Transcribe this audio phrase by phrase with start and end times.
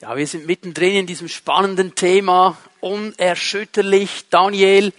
[0.00, 4.24] Ja, wir sind mittendrin in diesem spannenden Thema, unerschütterlich.
[4.28, 4.92] Daniel,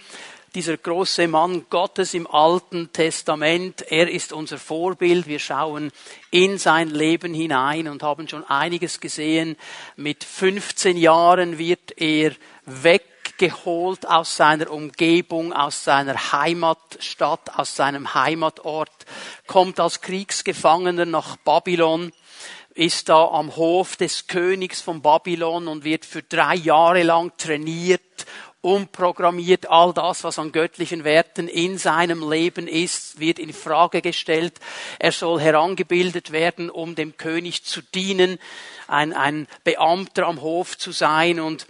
[0.54, 5.26] dieser große Mann Gottes im Alten Testament, er ist unser Vorbild.
[5.26, 5.92] Wir schauen
[6.30, 9.56] in sein Leben hinein und haben schon einiges gesehen.
[9.96, 12.32] Mit 15 Jahren wird er
[12.64, 19.04] weggeholt aus seiner Umgebung, aus seiner Heimatstadt, aus seinem Heimatort,
[19.46, 22.12] kommt als Kriegsgefangener nach Babylon
[22.76, 28.26] ist da am Hof des Königs von Babylon und wird für drei Jahre lang trainiert,
[28.60, 29.70] umprogrammiert.
[29.70, 34.60] All das, was an göttlichen Werten in seinem Leben ist, wird in Frage gestellt.
[34.98, 38.38] Er soll herangebildet werden, um dem König zu dienen,
[38.88, 41.40] ein, ein Beamter am Hof zu sein.
[41.40, 41.66] Und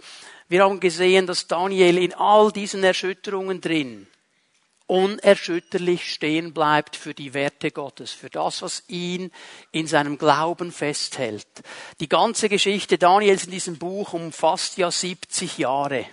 [0.49, 4.07] wir haben gesehen, dass Daniel in all diesen Erschütterungen drin
[4.87, 9.31] unerschütterlich stehen bleibt für die Werte Gottes, für das, was ihn
[9.71, 11.45] in seinem Glauben festhält.
[11.99, 16.05] Die ganze Geschichte Daniels in diesem Buch umfasst ja 70 Jahre.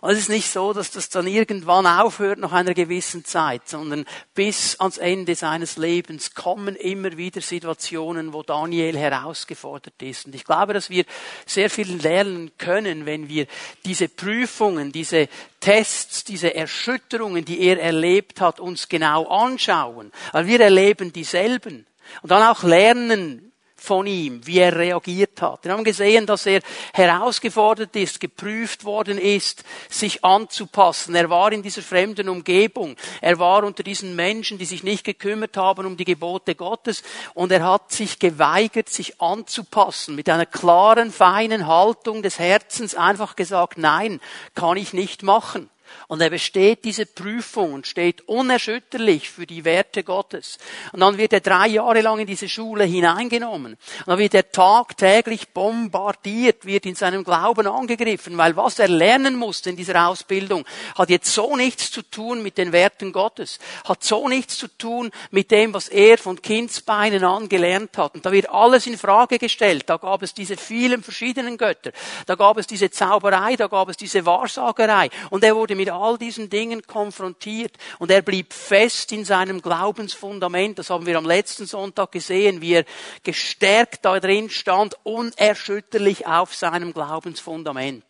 [0.00, 4.06] Und es ist nicht so, dass das dann irgendwann aufhört nach einer gewissen Zeit, sondern
[4.34, 10.24] bis ans Ende seines Lebens kommen immer wieder Situationen, wo Daniel herausgefordert ist.
[10.24, 11.04] Und ich glaube, dass wir
[11.44, 13.46] sehr viel lernen können, wenn wir
[13.84, 15.28] diese Prüfungen, diese
[15.60, 20.12] Tests, diese Erschütterungen, die er erlebt hat, uns genau anschauen.
[20.32, 21.86] Weil wir erleben dieselben.
[22.22, 23.49] Und dann auch lernen,
[23.80, 25.64] von ihm, wie er reagiert hat.
[25.64, 26.60] Wir haben gesehen, dass er
[26.92, 31.14] herausgefordert ist, geprüft worden ist, sich anzupassen.
[31.14, 32.96] Er war in dieser fremden Umgebung.
[33.20, 37.02] Er war unter diesen Menschen, die sich nicht gekümmert haben um die Gebote Gottes.
[37.34, 40.14] Und er hat sich geweigert, sich anzupassen.
[40.14, 44.20] Mit einer klaren, feinen Haltung des Herzens einfach gesagt, nein,
[44.54, 45.70] kann ich nicht machen.
[46.08, 50.58] Und er besteht diese Prüfung und steht unerschütterlich für die Werte Gottes.
[50.92, 53.72] Und dann wird er drei Jahre lang in diese Schule hineingenommen.
[53.74, 59.36] Und dann wird er tagtäglich bombardiert, wird in seinem Glauben angegriffen, weil was er lernen
[59.36, 60.64] musste in dieser Ausbildung,
[60.96, 65.10] hat jetzt so nichts zu tun mit den Werten Gottes, hat so nichts zu tun
[65.30, 68.14] mit dem, was er von Kindsbeinen an gelernt hat.
[68.14, 69.84] Und da wird alles in Frage gestellt.
[69.86, 71.92] Da gab es diese vielen verschiedenen Götter.
[72.26, 75.10] Da gab es diese Zauberei, da gab es diese Wahrsagerei.
[75.30, 80.78] Und er wurde mit all diesen Dingen konfrontiert und er blieb fest in seinem Glaubensfundament.
[80.78, 82.84] Das haben wir am letzten Sonntag gesehen, wie er
[83.22, 88.04] gestärkt da drin stand, unerschütterlich auf seinem Glaubensfundament.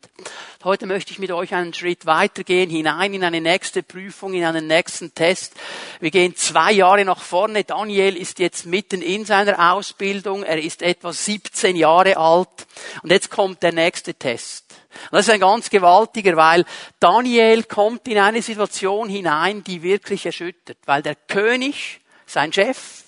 [0.64, 4.66] Heute möchte ich mit euch einen Schritt weitergehen, hinein in eine nächste Prüfung, in einen
[4.66, 5.54] nächsten Test.
[6.00, 7.62] Wir gehen zwei Jahre nach vorne.
[7.62, 10.42] Daniel ist jetzt mitten in seiner Ausbildung.
[10.42, 12.66] Er ist etwa 17 Jahre alt.
[13.04, 14.66] Und jetzt kommt der nächste Test.
[15.04, 16.64] Und das ist ein ganz gewaltiger, weil
[16.98, 23.04] Daniel kommt in eine Situation hinein, die wirklich erschüttert, weil der König, sein Chef,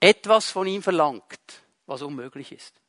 [0.00, 2.80] etwas von ihm verlangt, was unmöglich ist.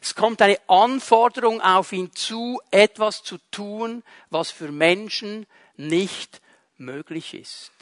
[0.00, 6.40] Es kommt eine Anforderung auf ihn zu, etwas zu tun, was für Menschen nicht
[6.76, 7.72] möglich ist.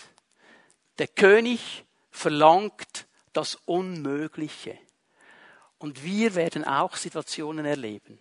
[0.99, 4.78] Der König verlangt das Unmögliche.
[5.80, 8.18] Und wir werden auch Situationen erleben,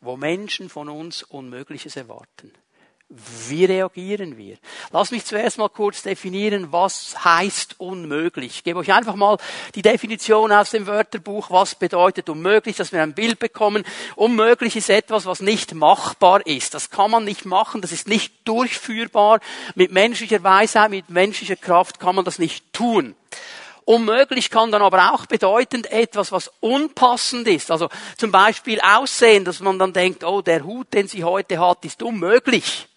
[0.00, 2.52] wo Menschen von uns Unmögliches erwarten.
[3.48, 4.56] Wie reagieren wir?
[4.92, 8.56] Lass mich zuerst mal kurz definieren, was heißt unmöglich.
[8.56, 9.38] Ich gebe euch einfach mal
[9.74, 13.84] die Definition aus dem Wörterbuch, was bedeutet unmöglich, dass wir ein Bild bekommen.
[14.14, 16.74] Unmöglich ist etwas, was nicht machbar ist.
[16.74, 19.40] Das kann man nicht machen, das ist nicht durchführbar.
[19.74, 23.16] Mit menschlicher Weisheit, mit menschlicher Kraft kann man das nicht tun.
[23.84, 27.70] Unmöglich kann dann aber auch bedeuten etwas, was unpassend ist.
[27.70, 31.84] Also zum Beispiel Aussehen, dass man dann denkt, oh, der Hut, den sie heute hat,
[31.84, 32.88] ist unmöglich.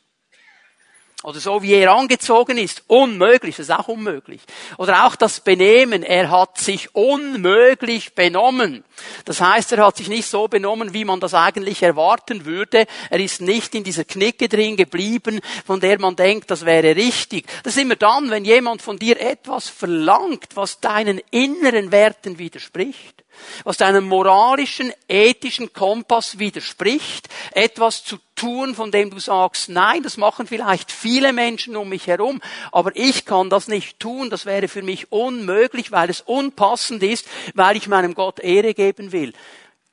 [1.23, 4.39] Oder so wie er angezogen ist, unmöglich, das ist auch unmöglich.
[4.77, 8.83] Oder auch das Benehmen, er hat sich unmöglich benommen.
[9.25, 12.85] Das heißt, er hat sich nicht so benommen, wie man das eigentlich erwarten würde.
[13.09, 17.47] Er ist nicht in dieser Knicke drin geblieben, von der man denkt, das wäre richtig.
[17.63, 23.23] Das ist immer dann, wenn jemand von dir etwas verlangt, was deinen inneren Werten widerspricht
[23.63, 30.17] was deinem moralischen, ethischen Kompass widerspricht, etwas zu tun, von dem du sagst, nein, das
[30.17, 32.41] machen vielleicht viele Menschen um mich herum,
[32.71, 37.27] aber ich kann das nicht tun, das wäre für mich unmöglich, weil es unpassend ist,
[37.53, 39.33] weil ich meinem Gott Ehre geben will.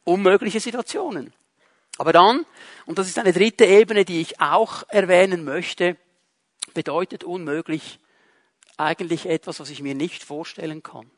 [0.05, 1.33] Unmögliche Situationen.
[1.99, 2.45] Aber dann,
[2.87, 5.97] und das ist eine dritte Ebene, die ich auch erwähnen möchte,
[6.75, 7.99] bedeutet unmöglich
[8.77, 11.11] eigentlich etwas, was ich mir nicht vorstellen kann.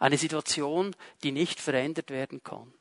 [0.00, 2.72] Eine Situation, die nicht verändert werden kann.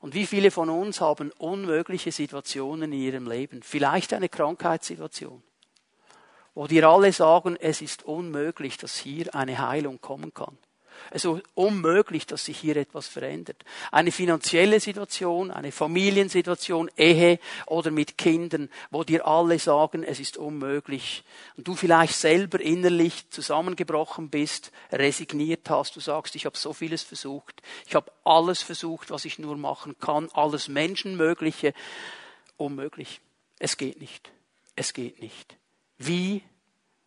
[0.00, 3.62] Und wie viele von uns haben unmögliche Situationen in ihrem Leben?
[3.62, 5.42] Vielleicht eine Krankheitssituation,
[6.54, 10.58] wo dir alle sagen, es ist unmöglich, dass hier eine Heilung kommen kann.
[11.10, 13.64] Ist unmöglich, dass sich hier etwas verändert.
[13.92, 20.36] Eine finanzielle Situation, eine Familiensituation, Ehe oder mit Kindern, wo dir alle sagen, es ist
[20.36, 21.24] unmöglich.
[21.56, 27.02] Und du vielleicht selber innerlich zusammengebrochen bist, resigniert hast, du sagst, ich habe so vieles
[27.02, 31.74] versucht, ich habe alles versucht, was ich nur machen kann, alles Menschenmögliche,
[32.56, 33.20] unmöglich.
[33.58, 34.30] Es geht nicht.
[34.76, 35.56] Es geht nicht.
[35.98, 36.42] Wie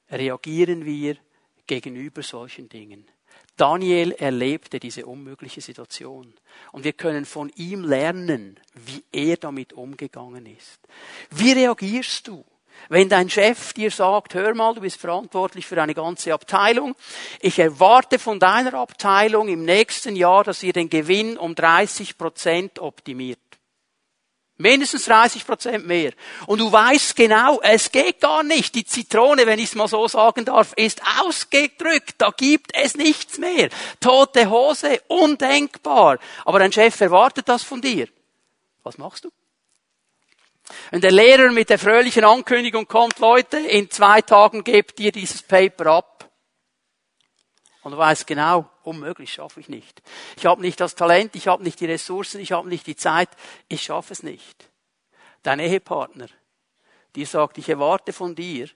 [0.10, 1.18] reagieren wir
[1.66, 3.06] gegenüber solchen Dingen?
[3.56, 6.34] Daniel erlebte diese unmögliche Situation.
[6.72, 10.80] Und wir können von ihm lernen, wie er damit umgegangen ist.
[11.32, 12.46] Wie reagierst du?
[12.90, 16.96] Wenn dein Chef dir sagt, hör mal, du bist verantwortlich für eine ganze Abteilung,
[17.42, 22.80] ich erwarte von deiner Abteilung im nächsten Jahr, dass ihr den Gewinn um 30 Prozent
[22.80, 23.40] optimiert.
[24.60, 26.14] Mindestens 30 Prozent mehr.
[26.48, 28.74] Und du weißt genau, es geht gar nicht.
[28.74, 32.16] Die Zitrone, wenn ich es mal so sagen darf, ist ausgedrückt.
[32.18, 33.70] Da gibt es nichts mehr.
[34.00, 36.18] Tote Hose, undenkbar.
[36.44, 38.08] Aber dein Chef erwartet das von dir.
[38.84, 39.32] Was machst du?
[40.90, 45.44] Wenn der Lehrer mit der fröhlichen Ankündigung kommt, Leute, in zwei Tagen gebt ihr dieses
[45.44, 46.30] Paper ab.
[47.84, 50.02] Und du weißt genau, unmöglich, schaffe ich nicht.
[50.38, 53.30] Ich habe nicht das Talent, ich habe nicht die Ressourcen, ich habe nicht die Zeit,
[53.68, 54.70] ich schaffe es nicht.
[55.44, 56.28] Dein Ehepartner,
[57.16, 58.70] die sagt, ich erwarte von dir,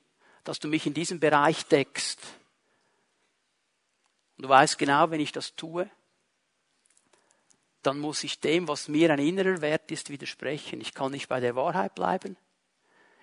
[0.44, 2.20] dass du mich in diesem Bereich deckst.
[4.38, 5.90] Und du weißt genau, wenn ich das tue,
[7.84, 10.82] dann muss ich dem, was mir ein innerer Wert ist, widersprechen.
[10.82, 12.38] Ich kann nicht bei der Wahrheit bleiben.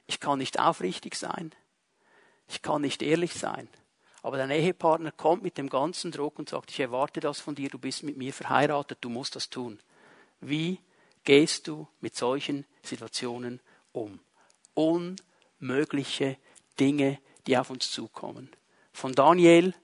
[0.06, 1.55] Ich kann nicht aufrichtig sein.
[2.49, 3.69] Ich kann nicht ehrlich sein.
[4.23, 7.69] Aber dein Ehepartner kommt mit dem ganzen Druck und sagt, ich erwarte das von dir,
[7.69, 9.79] du bist mit mir verheiratet, du musst das tun.
[10.41, 10.81] Wie
[11.25, 13.61] gehst du mit solchen Situationen
[13.93, 14.20] um?
[14.75, 16.37] Unmögliche
[16.81, 18.50] Dinge, die auf uns zukommen.
[18.93, 19.75] Von Daniel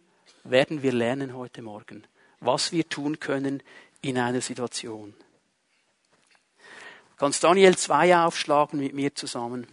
[0.43, 2.07] werden wir lernen heute Morgen,
[2.41, 3.63] was wir tun können
[4.03, 5.15] in einer Situation.
[7.17, 9.67] Kannst Daniel 2 aufschlagen mit mir zusammen.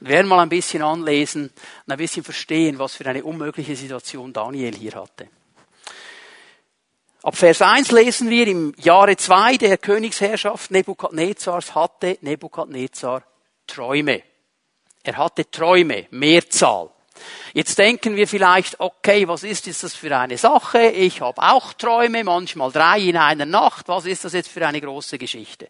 [0.00, 1.44] Und wir werden mal ein bisschen anlesen
[1.86, 5.28] und ein bisschen verstehen, was für eine unmögliche Situation Daniel hier hatte.
[7.22, 13.22] Ab Vers 1 lesen wir, im Jahre 2 der Königsherrschaft Nebukadnezars hatte Nebukadnezar
[13.66, 14.22] Träume.
[15.04, 16.90] Er hatte Träume, Mehrzahl.
[17.52, 20.88] Jetzt denken wir vielleicht, okay, was ist das für eine Sache?
[20.88, 23.88] Ich habe auch Träume, manchmal drei in einer Nacht.
[23.88, 25.68] Was ist das jetzt für eine große Geschichte?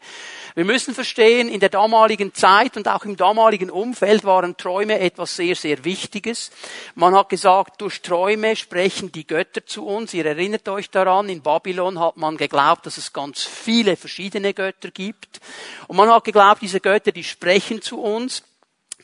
[0.54, 5.34] Wir müssen verstehen, in der damaligen Zeit und auch im damaligen Umfeld waren Träume etwas
[5.34, 6.50] sehr, sehr Wichtiges.
[6.94, 10.12] Man hat gesagt, durch Träume sprechen die Götter zu uns.
[10.12, 14.90] Ihr erinnert euch daran, in Babylon hat man geglaubt, dass es ganz viele verschiedene Götter
[14.90, 15.40] gibt.
[15.88, 18.42] Und man hat geglaubt, diese Götter, die sprechen zu uns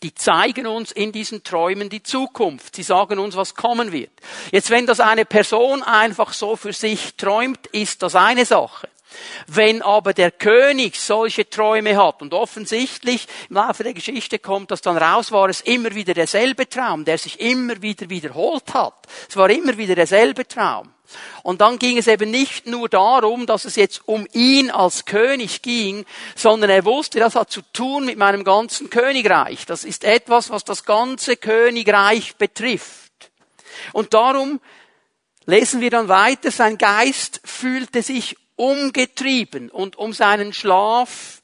[0.03, 2.77] die zeigen uns in diesen Träumen die Zukunft.
[2.77, 4.13] Sie sagen uns, was kommen wird.
[4.53, 8.89] Jetzt, wenn das eine Person einfach so für sich träumt, ist das eine Sache.
[9.47, 14.81] Wenn aber der König solche Träume hat und offensichtlich im Laufe der Geschichte kommt das
[14.81, 18.95] dann raus, war es immer wieder derselbe Traum, der sich immer wieder wiederholt hat.
[19.29, 20.93] Es war immer wieder derselbe Traum.
[21.43, 25.63] Und dann ging es eben nicht nur darum, dass es jetzt um ihn als König
[25.63, 26.05] ging,
[26.37, 29.65] sondern er wusste, das hat zu tun mit meinem ganzen Königreich.
[29.65, 33.31] Das ist etwas, was das ganze Königreich betrifft.
[33.93, 34.61] Und darum
[35.47, 41.38] lesen wir dann weiter, sein Geist fühlte sich umgetrieben und um seinen Schlaf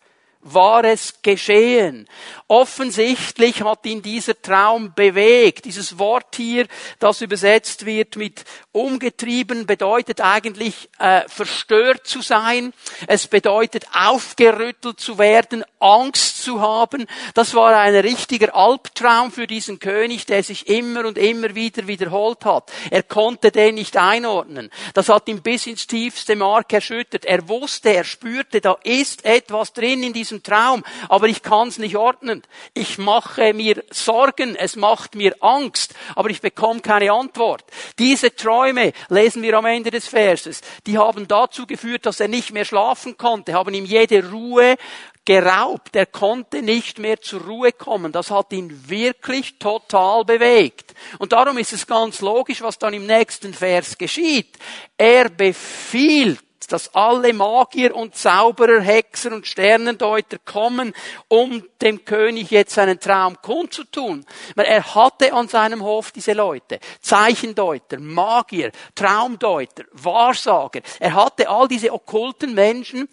[0.45, 2.07] war es geschehen.
[2.47, 5.65] Offensichtlich hat ihn dieser Traum bewegt.
[5.65, 6.67] Dieses Wort hier,
[6.99, 12.75] das übersetzt wird mit umgetrieben, bedeutet eigentlich äh, verstört zu sein.
[13.07, 17.07] Es bedeutet aufgerüttelt zu werden, Angst zu haben.
[17.33, 22.45] Das war ein richtiger Albtraum für diesen König, der sich immer und immer wieder wiederholt
[22.45, 22.71] hat.
[22.91, 24.71] Er konnte den nicht einordnen.
[24.93, 27.25] Das hat ihn bis ins tiefste Mark erschüttert.
[27.25, 31.79] Er wusste, er spürte, da ist etwas drin in diesem Traum, aber ich kann es
[31.79, 32.43] nicht ordnen.
[32.75, 37.65] Ich mache mir Sorgen, es macht mir Angst, aber ich bekomme keine Antwort.
[37.99, 42.53] Diese Träume, lesen wir am Ende des Verses, die haben dazu geführt, dass er nicht
[42.53, 44.77] mehr schlafen konnte, haben ihm jede Ruhe
[45.25, 45.97] geraubt.
[45.97, 48.13] Er konnte nicht mehr zur Ruhe kommen.
[48.13, 50.95] Das hat ihn wirklich total bewegt.
[51.19, 54.57] Und darum ist es ganz logisch, was dann im nächsten Vers geschieht.
[54.97, 60.95] Er befiehlt dass alle Magier und Zauberer, Hexer und Sternendeuter kommen,
[61.29, 64.25] um dem König jetzt seinen Traum kundzutun.
[64.57, 70.81] Er hatte an seinem Hof diese Leute, Zeichendeuter, Magier, Traumdeuter, Wahrsager.
[71.01, 73.09] Er hatte all diese okkulten Menschen,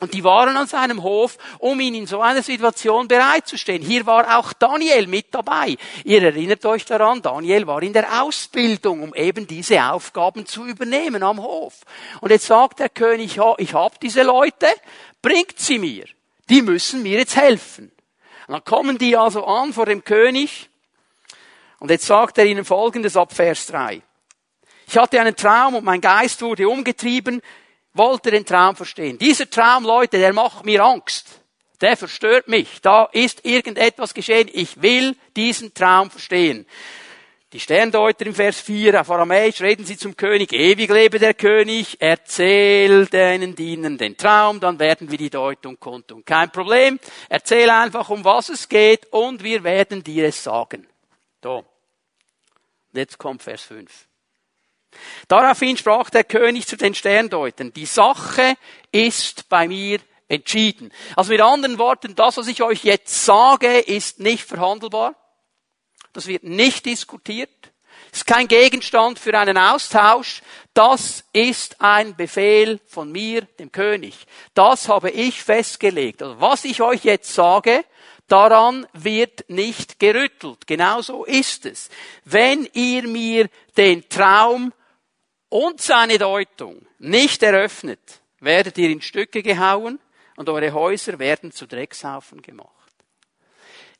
[0.00, 3.82] Und die waren an seinem Hof, um ihn in so einer Situation bereitzustellen.
[3.82, 5.76] Hier war auch Daniel mit dabei.
[6.04, 11.22] Ihr erinnert euch daran, Daniel war in der Ausbildung, um eben diese Aufgaben zu übernehmen
[11.22, 11.74] am Hof.
[12.22, 14.68] Und jetzt sagt der König, ich habe diese Leute,
[15.20, 16.06] bringt sie mir.
[16.48, 17.92] Die müssen mir jetzt helfen.
[18.46, 20.70] Und dann kommen die also an vor dem König.
[21.78, 24.00] Und jetzt sagt er ihnen Folgendes ab Vers 3.
[24.86, 27.42] Ich hatte einen Traum und mein Geist wurde umgetrieben
[27.92, 29.18] wollte den Traum verstehen.
[29.18, 31.40] Dieser Traum, Leute, der macht mir Angst.
[31.80, 32.80] Der verstört mich.
[32.82, 34.48] Da ist irgendetwas geschehen.
[34.52, 36.66] Ich will diesen Traum verstehen.
[37.52, 41.96] Die Sterndeuter im Vers 4 auf Aramäisch reden sie zum König, ewig lebe der König,
[41.98, 46.24] erzähl deinen Dienern den Traum, dann werden wir die Deutung kundtun.
[46.24, 50.86] Kein Problem, erzähl einfach, um was es geht und wir werden dir es sagen.
[51.42, 51.64] So.
[52.92, 54.06] Jetzt kommt Vers 5.
[55.28, 58.54] Daraufhin sprach der König zu den Sterndeutern, die Sache
[58.92, 60.92] ist bei mir entschieden.
[61.16, 65.14] Also mit anderen Worten, das, was ich euch jetzt sage, ist nicht verhandelbar.
[66.12, 67.50] Das wird nicht diskutiert.
[68.12, 70.42] ist kein Gegenstand für einen Austausch.
[70.74, 74.26] Das ist ein Befehl von mir, dem König.
[74.54, 76.22] Das habe ich festgelegt.
[76.22, 77.84] Also was ich euch jetzt sage,
[78.26, 80.66] daran wird nicht gerüttelt.
[80.66, 81.90] Genauso ist es.
[82.24, 84.72] Wenn ihr mir den Traum
[85.50, 90.00] und seine Deutung nicht eröffnet, werdet ihr in Stücke gehauen
[90.36, 92.70] und eure Häuser werden zu Dreckshaufen gemacht.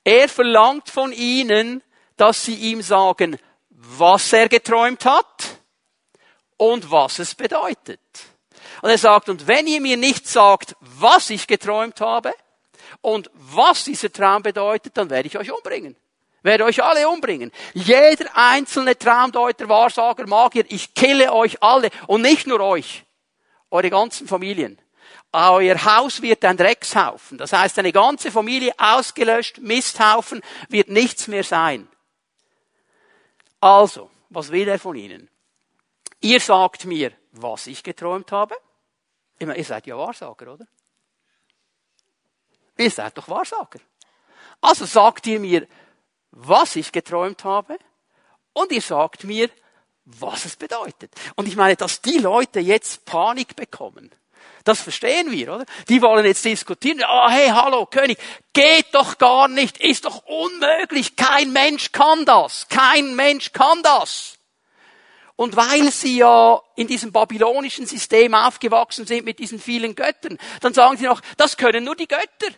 [0.02, 1.83] Er verlangt von ihnen,
[2.16, 3.38] dass sie ihm sagen,
[3.69, 5.59] was er geträumt hat
[6.57, 8.00] und was es bedeutet.
[8.80, 12.33] Und er sagt, und wenn ihr mir nicht sagt, was ich geträumt habe
[13.02, 15.97] und was dieser Traum bedeutet, dann werde ich euch umbringen
[16.42, 17.52] werde euch alle umbringen.
[17.75, 23.04] Jeder einzelne Traumdeuter, Wahrsager, Magier, ich kille euch alle und nicht nur euch,
[23.70, 24.78] eure ganzen Familien.
[25.32, 27.38] Euer Haus wird ein Dreckshaufen.
[27.38, 31.87] Das heißt, eine ganze Familie ausgelöscht, Misthaufen, wird nichts mehr sein.
[33.61, 35.28] Also, was will er von ihnen?
[36.20, 38.56] Ihr sagt mir, was ich geträumt habe.
[39.38, 40.66] Ich meine, ihr seid ja Wahrsager, oder?
[42.76, 43.80] Ihr seid doch Wahrsager.
[44.61, 45.66] Also sagt ihr mir,
[46.32, 47.78] was ich geträumt habe
[48.52, 49.50] und ihr sagt mir,
[50.04, 51.12] was es bedeutet.
[51.37, 54.10] Und ich meine, dass die Leute jetzt Panik bekommen,
[54.64, 55.64] das verstehen wir, oder?
[55.88, 57.02] Die wollen jetzt diskutieren.
[57.02, 58.18] Ah, oh, hey, hallo, König,
[58.52, 61.16] geht doch gar nicht, ist doch unmöglich.
[61.16, 62.68] Kein Mensch kann das.
[62.68, 64.38] Kein Mensch kann das.
[65.37, 70.75] Und weil sie ja in diesem babylonischen System aufgewachsen sind mit diesen vielen Göttern, dann
[70.75, 72.54] sagen sie noch, das können nur die Götter.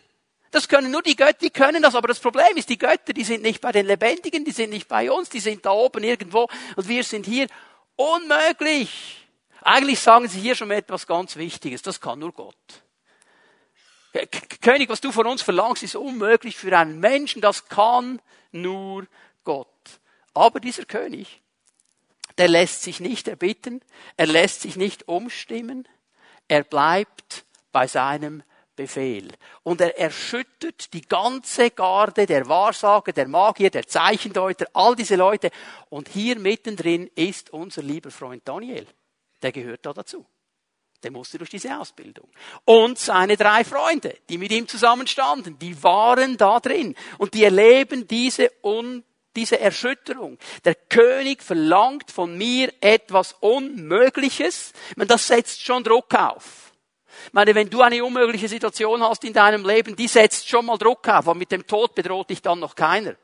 [0.53, 1.95] Das können nur die Götter, die können das.
[1.95, 4.87] Aber das Problem ist, die Götter, die sind nicht bei den Lebendigen, die sind nicht
[4.87, 7.47] bei uns, die sind da oben irgendwo und wir sind hier.
[7.95, 9.27] Unmöglich.
[9.61, 11.81] Eigentlich sagen sie hier schon etwas ganz Wichtiges.
[11.81, 12.55] Das kann nur Gott.
[14.61, 17.41] König, was du von uns verlangst, ist unmöglich für einen Menschen.
[17.41, 19.07] Das kann nur
[19.43, 19.67] Gott.
[20.35, 21.41] Aber dieser König,
[22.37, 23.81] der lässt sich nicht erbitten,
[24.17, 25.87] er lässt sich nicht umstimmen,
[26.47, 28.43] er bleibt bei seinem
[28.75, 29.29] Befehl.
[29.63, 35.51] Und er erschüttert die ganze Garde der Wahrsager, der Magier, der Zeichendeuter, all diese Leute.
[35.89, 38.87] Und hier mittendrin ist unser lieber Freund Daniel.
[39.41, 40.25] Der gehört da dazu.
[41.03, 42.29] Der musste durch diese Ausbildung.
[42.65, 46.95] Und seine drei Freunde, die mit ihm zusammenstanden, die waren da drin.
[47.17, 49.03] Und die erleben diese Un
[49.35, 50.37] diese Erschütterung.
[50.63, 54.73] Der König verlangt von mir etwas Unmögliches.
[54.95, 56.72] Man, das setzt schon Druck auf.
[57.27, 60.77] Ich meine, wenn du eine unmögliche Situation hast in deinem Leben, die setzt schon mal
[60.77, 63.15] Druck auf, aber mit dem Tod bedroht dich dann noch keiner.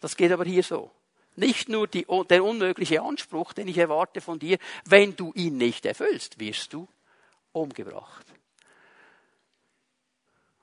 [0.00, 0.90] Das geht aber hier so.
[1.36, 5.86] Nicht nur die, der unmögliche Anspruch, den ich erwarte von dir, wenn du ihn nicht
[5.86, 6.88] erfüllst, wirst du
[7.52, 8.26] umgebracht.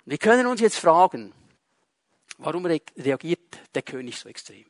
[0.06, 1.34] Wir können uns jetzt fragen,
[2.38, 4.66] warum reagiert der König so extrem?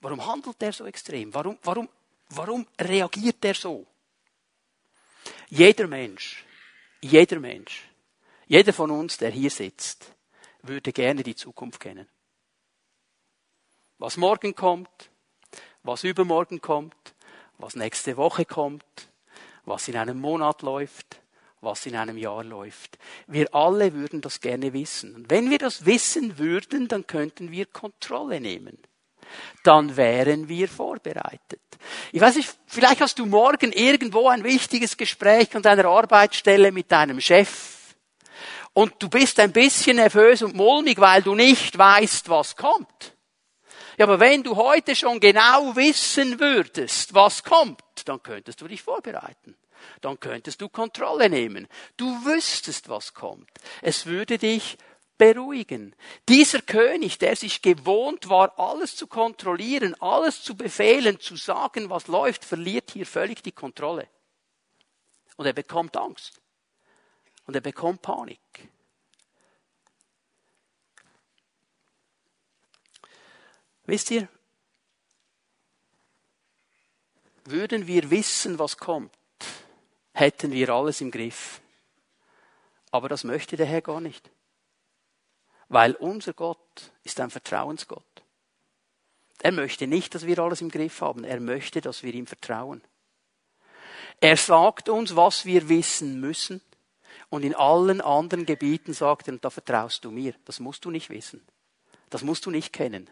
[0.00, 1.32] Warum handelt er so extrem?
[1.32, 1.88] Warum, warum,
[2.30, 3.86] warum reagiert er so?
[5.50, 6.44] Jeder Mensch,
[7.00, 7.88] jeder Mensch,
[8.46, 10.12] jeder von uns, der hier sitzt,
[10.62, 12.06] würde gerne die Zukunft kennen.
[13.98, 15.10] Was morgen kommt,
[15.82, 17.14] was übermorgen kommt,
[17.56, 18.84] was nächste Woche kommt,
[19.64, 21.22] was in einem Monat läuft,
[21.60, 22.98] was in einem Jahr läuft.
[23.26, 25.14] Wir alle würden das gerne wissen.
[25.14, 28.78] Und wenn wir das wissen würden, dann könnten wir Kontrolle nehmen
[29.62, 31.60] dann wären wir vorbereitet.
[32.12, 36.90] Ich weiß nicht, vielleicht hast du morgen irgendwo ein wichtiges Gespräch an deiner Arbeitsstelle mit
[36.90, 37.78] deinem Chef.
[38.72, 43.14] Und du bist ein bisschen nervös und mulmig, weil du nicht weißt, was kommt.
[43.96, 48.82] Ja, aber wenn du heute schon genau wissen würdest, was kommt, dann könntest du dich
[48.82, 49.56] vorbereiten.
[50.00, 51.66] dann könntest du Kontrolle nehmen.
[51.96, 53.50] Du wüsstest, was kommt.
[53.82, 54.78] Es würde dich
[55.18, 55.94] beruhigen.
[56.28, 62.06] Dieser König, der sich gewohnt war, alles zu kontrollieren, alles zu befehlen, zu sagen, was
[62.06, 64.08] läuft, verliert hier völlig die Kontrolle.
[65.36, 66.40] Und er bekommt Angst.
[67.46, 68.40] Und er bekommt Panik.
[73.84, 74.28] Wisst ihr,
[77.44, 79.16] würden wir wissen, was kommt,
[80.12, 81.62] hätten wir alles im Griff.
[82.90, 84.30] Aber das möchte der Herr gar nicht.
[85.68, 88.04] Weil unser Gott ist ein Vertrauensgott.
[89.40, 91.24] Er möchte nicht, dass wir alles im Griff haben.
[91.24, 92.82] Er möchte, dass wir ihm vertrauen.
[94.20, 96.60] Er sagt uns, was wir wissen müssen.
[97.30, 100.34] Und in allen anderen Gebieten sagt er, und da vertraust du mir.
[100.44, 101.46] Das musst du nicht wissen.
[102.10, 103.08] Das musst du nicht kennen.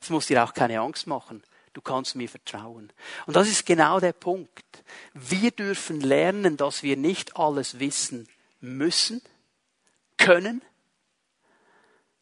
[0.00, 1.42] Das muss dir auch keine Angst machen.
[1.72, 2.92] Du kannst mir vertrauen.
[3.26, 4.84] Und das ist genau der Punkt.
[5.14, 8.28] Wir dürfen lernen, dass wir nicht alles wissen
[8.60, 9.22] müssen,
[10.16, 10.62] können,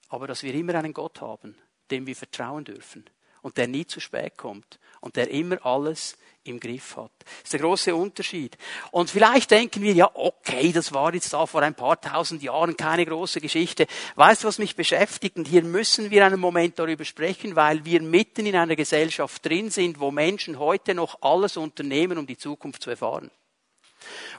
[0.08, 1.56] aber dass wir immer einen Gott haben,
[1.90, 3.04] dem wir vertrauen dürfen
[3.42, 7.12] und der nie zu spät kommt und der immer alles im Griff hat.
[7.20, 8.56] Das ist der große Unterschied.
[8.90, 12.76] Und vielleicht denken wir, ja, okay, das war jetzt da vor ein paar tausend Jahren
[12.76, 13.86] keine große Geschichte.
[14.14, 15.36] Weißt du, was mich beschäftigt?
[15.36, 19.70] Und hier müssen wir einen Moment darüber sprechen, weil wir mitten in einer Gesellschaft drin
[19.70, 23.30] sind, wo Menschen heute noch alles unternehmen, um die Zukunft zu erfahren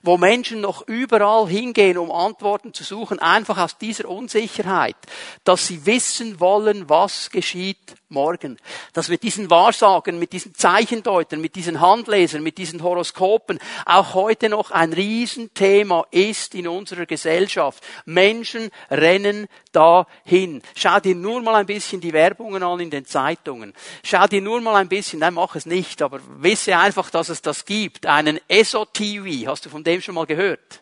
[0.01, 4.96] wo Menschen noch überall hingehen, um Antworten zu suchen, einfach aus dieser Unsicherheit,
[5.44, 8.58] dass sie wissen wollen, was geschieht morgen.
[8.94, 14.50] Dass mit diesen Wahrsagen, mit diesen Zeichendeutern, mit diesen Handlesern, mit diesen Horoskopen auch heute
[14.50, 17.84] noch ein Riesenthema ist in unserer Gesellschaft.
[18.06, 20.62] Menschen rennen dahin.
[20.75, 23.74] Schau dir nur mal ein bisschen die Werbungen an in den Zeitungen.
[24.04, 27.42] Schau dir nur mal ein bisschen, nein, mach es nicht, aber wisse einfach, dass es
[27.42, 28.06] das gibt.
[28.06, 29.50] Einen ESO-TV.
[29.50, 30.82] Hast du von dem schon mal gehört?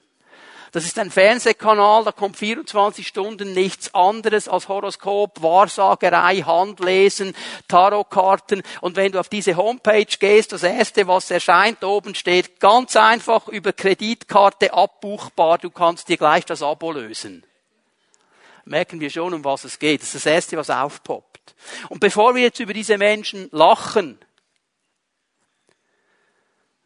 [0.75, 7.33] Das ist ein Fernsehkanal, da kommt 24 Stunden nichts anderes als Horoskop, Wahrsagerei, Handlesen,
[7.69, 8.62] Tarotkarten.
[8.81, 13.47] Und wenn du auf diese Homepage gehst, das erste, was erscheint, oben steht ganz einfach
[13.47, 17.45] über Kreditkarte abbuchbar, du kannst dir gleich das Abo lösen.
[18.65, 20.01] Merken wir schon, um was es geht.
[20.01, 21.55] Das ist das erste, was aufpoppt.
[21.87, 24.20] Und bevor wir jetzt über diese Menschen lachen,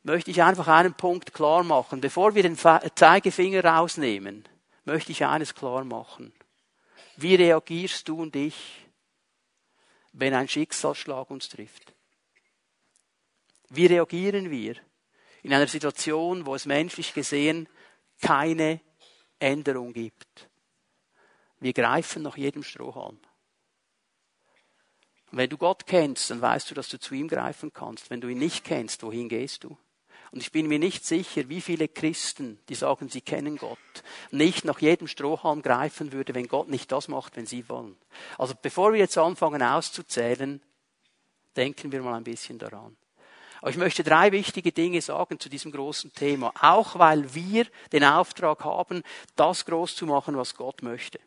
[0.03, 2.01] möchte ich einfach einen Punkt klar machen.
[2.01, 4.47] Bevor wir den Zeigefinger rausnehmen,
[4.85, 6.33] möchte ich eines klar machen.
[7.17, 8.85] Wie reagierst du und ich,
[10.13, 11.93] wenn ein Schicksalsschlag uns trifft?
[13.69, 14.75] Wie reagieren wir
[15.43, 17.67] in einer Situation, wo es menschlich gesehen
[18.21, 18.81] keine
[19.37, 20.49] Änderung gibt?
[21.59, 23.19] Wir greifen nach jedem Strohhalm.
[25.31, 28.09] Und wenn du Gott kennst, dann weißt du, dass du zu ihm greifen kannst.
[28.09, 29.77] Wenn du ihn nicht kennst, wohin gehst du?
[30.31, 33.77] Und ich bin mir nicht sicher, wie viele Christen, die sagen, sie kennen Gott,
[34.31, 37.97] nicht nach jedem Strohhalm greifen würde, wenn Gott nicht das macht, wenn sie wollen.
[38.37, 40.61] Also bevor wir jetzt anfangen auszuzählen,
[41.55, 42.95] denken wir mal ein bisschen daran.
[43.61, 48.03] Aber ich möchte drei wichtige Dinge sagen zu diesem großen Thema, auch weil wir den
[48.03, 49.03] Auftrag haben,
[49.35, 51.19] das groß zu machen, was Gott möchte.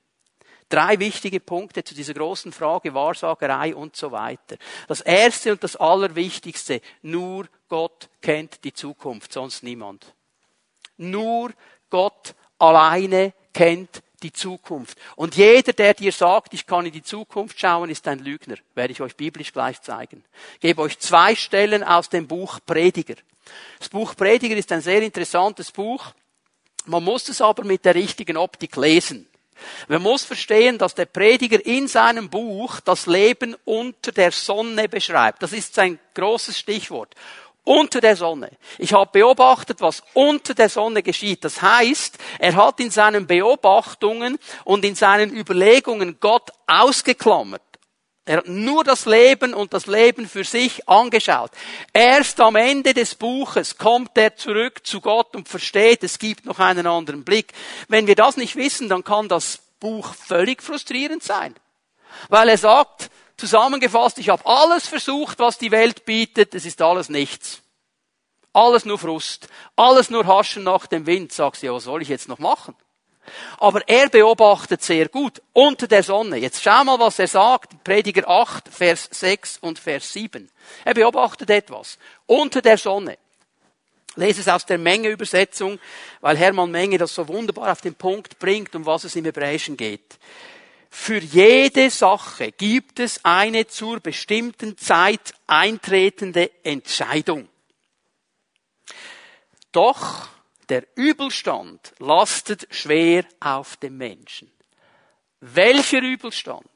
[0.68, 4.56] Drei wichtige Punkte zu dieser großen Frage Wahrsagerei und so weiter.
[4.88, 10.14] Das erste und das allerwichtigste, nur Gott kennt die Zukunft, sonst niemand.
[10.96, 11.52] Nur
[11.90, 14.98] Gott alleine kennt die Zukunft.
[15.16, 18.56] Und jeder, der dir sagt, ich kann in die Zukunft schauen, ist ein Lügner.
[18.74, 20.24] Werde ich euch biblisch gleich zeigen.
[20.54, 23.16] Ich gebe euch zwei Stellen aus dem Buch Prediger.
[23.78, 26.12] Das Buch Prediger ist ein sehr interessantes Buch.
[26.86, 29.28] Man muss es aber mit der richtigen Optik lesen.
[29.88, 35.42] Man muss verstehen, dass der Prediger in seinem Buch das Leben unter der Sonne beschreibt.
[35.42, 37.14] Das ist sein großes Stichwort.
[37.64, 38.50] Unter der Sonne.
[38.78, 41.44] Ich habe beobachtet, was unter der Sonne geschieht.
[41.44, 47.62] Das heißt, er hat in seinen Beobachtungen und in seinen Überlegungen Gott ausgeklammert.
[48.24, 51.50] Er hat nur das Leben und das Leben für sich angeschaut.
[51.92, 56.60] Erst am Ende des Buches kommt er zurück zu Gott und versteht, es gibt noch
[56.60, 57.52] einen anderen Blick.
[57.88, 61.56] Wenn wir das nicht wissen, dann kann das Buch völlig frustrierend sein.
[62.28, 67.08] Weil er sagt, zusammengefasst, ich habe alles versucht, was die Welt bietet, es ist alles
[67.08, 67.60] nichts.
[68.52, 69.48] Alles nur Frust.
[69.74, 71.32] Alles nur Haschen nach dem Wind.
[71.32, 72.76] Sagst du, ja, was soll ich jetzt noch machen?
[73.58, 76.36] Aber er beobachtet sehr gut unter der Sonne.
[76.36, 77.84] Jetzt schau mal, was er sagt.
[77.84, 80.50] Prediger 8, Vers 6 und Vers 7.
[80.84, 81.98] Er beobachtet etwas.
[82.26, 83.18] Unter der Sonne.
[84.16, 85.78] Lese es aus der Menge-Übersetzung,
[86.20, 89.76] weil Hermann Menge das so wunderbar auf den Punkt bringt, um was es im Hebräischen
[89.76, 90.18] geht.
[90.90, 97.48] Für jede Sache gibt es eine zur bestimmten Zeit eintretende Entscheidung.
[99.72, 100.28] Doch
[100.68, 104.50] der Übelstand lastet schwer auf dem Menschen.
[105.40, 106.66] Welcher Übelstand?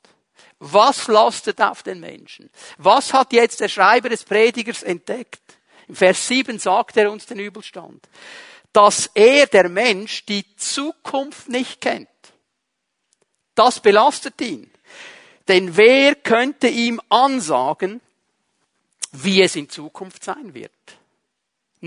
[0.58, 2.50] Was lastet auf den Menschen?
[2.78, 5.40] Was hat jetzt der Schreiber des Predigers entdeckt?
[5.88, 8.08] Im Vers 7 sagt er uns den Übelstand.
[8.72, 12.08] Dass er, der Mensch, die Zukunft nicht kennt.
[13.54, 14.70] Das belastet ihn.
[15.48, 18.00] Denn wer könnte ihm ansagen,
[19.12, 20.72] wie es in Zukunft sein wird?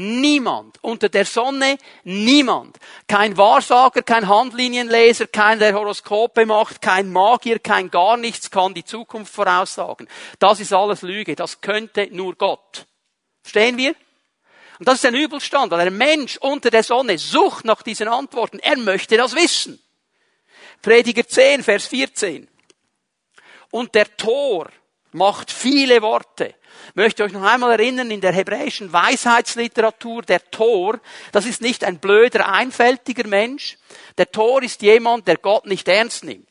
[0.02, 0.78] Niemand.
[0.82, 2.78] Unter der Sonne niemand.
[3.06, 8.86] Kein Wahrsager, kein Handlinienleser, kein der Horoskope macht, kein Magier, kein gar nichts kann die
[8.86, 10.08] Zukunft voraussagen.
[10.40, 11.36] Das ist alles Lüge.
[11.36, 12.86] Das könnte nur Gott.
[13.42, 13.94] Verstehen wir?
[14.80, 18.60] Und das ist ein Übelstand, weil ein Mensch unter der Sonne sucht nach diesen Antworten.
[18.60, 19.84] Er möchte das wissen.
[20.82, 22.48] Prediger 10, Vers 14.
[23.72, 24.70] Und der Tor
[25.12, 26.56] macht viele Worte.
[26.90, 31.00] Ich möchte euch noch einmal erinnern, in der hebräischen Weisheitsliteratur, der Tor,
[31.32, 33.78] das ist nicht ein blöder, einfältiger Mensch.
[34.18, 36.48] Der Tor ist jemand, der Gott nicht ernst nimmt.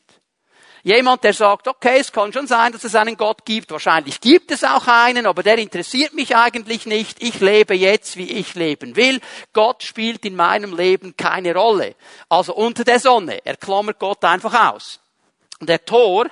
[0.83, 3.71] Jemand, der sagt, okay, es kann schon sein, dass es einen Gott gibt.
[3.71, 7.21] Wahrscheinlich gibt es auch einen, aber der interessiert mich eigentlich nicht.
[7.21, 9.19] Ich lebe jetzt, wie ich leben will.
[9.51, 11.95] Gott spielt in meinem Leben keine Rolle.
[12.29, 13.45] Also unter der Sonne.
[13.45, 15.01] Er klammert Gott einfach aus.
[15.59, 16.27] Der Tor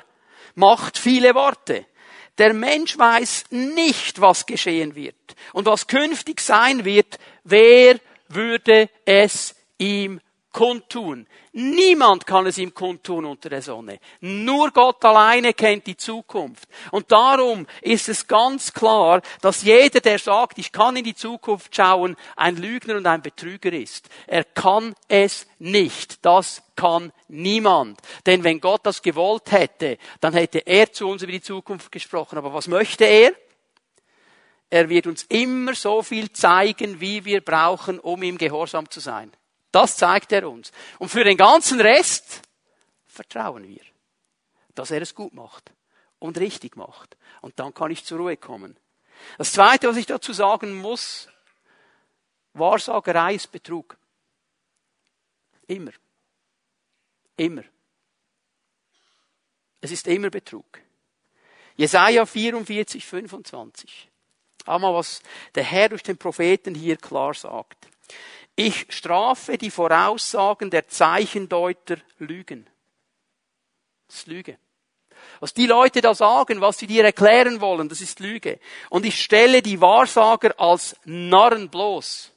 [0.56, 1.86] macht viele Worte.
[2.38, 7.18] Der Mensch weiß nicht, was geschehen wird und was künftig sein wird.
[7.44, 10.20] Wer würde es ihm
[10.58, 11.28] kundtun.
[11.52, 14.00] Niemand kann es ihm kundtun unter der Sonne.
[14.22, 16.68] Nur Gott alleine kennt die Zukunft.
[16.90, 21.76] Und darum ist es ganz klar, dass jeder, der sagt, ich kann in die Zukunft
[21.76, 24.10] schauen, ein Lügner und ein Betrüger ist.
[24.26, 26.26] Er kann es nicht.
[26.26, 28.00] Das kann niemand.
[28.26, 32.40] Denn wenn Gott das gewollt hätte, dann hätte er zu uns über die Zukunft gesprochen.
[32.40, 33.32] Aber was möchte er?
[34.72, 39.32] Er wird uns immer so viel zeigen, wie wir brauchen, um ihm gehorsam zu sein.
[39.78, 40.72] Das zeigt er uns.
[40.98, 42.42] Und für den ganzen Rest
[43.06, 43.84] vertrauen wir,
[44.74, 45.72] dass er es gut macht
[46.18, 47.16] und richtig macht.
[47.42, 48.76] Und dann kann ich zur Ruhe kommen.
[49.38, 51.30] Das Zweite, was ich dazu sagen muss,
[52.54, 53.96] Wahrsagerei ist Betrug.
[55.68, 55.92] Immer.
[57.36, 57.64] Immer.
[59.80, 60.82] Es ist immer Betrug.
[61.76, 64.10] Jesaja 44, 25.
[64.66, 65.22] Einmal was
[65.54, 67.88] der Herr durch den Propheten hier klar sagt.
[68.60, 72.68] Ich strafe die Voraussagen der Zeichendeuter Lügen.
[74.08, 74.58] Das ist Lüge.
[75.40, 78.60] Was die Leute da sagen, was sie dir erklären wollen, das ist Lüge.
[78.90, 82.32] Und ich stelle die Wahrsager als Narren bloß.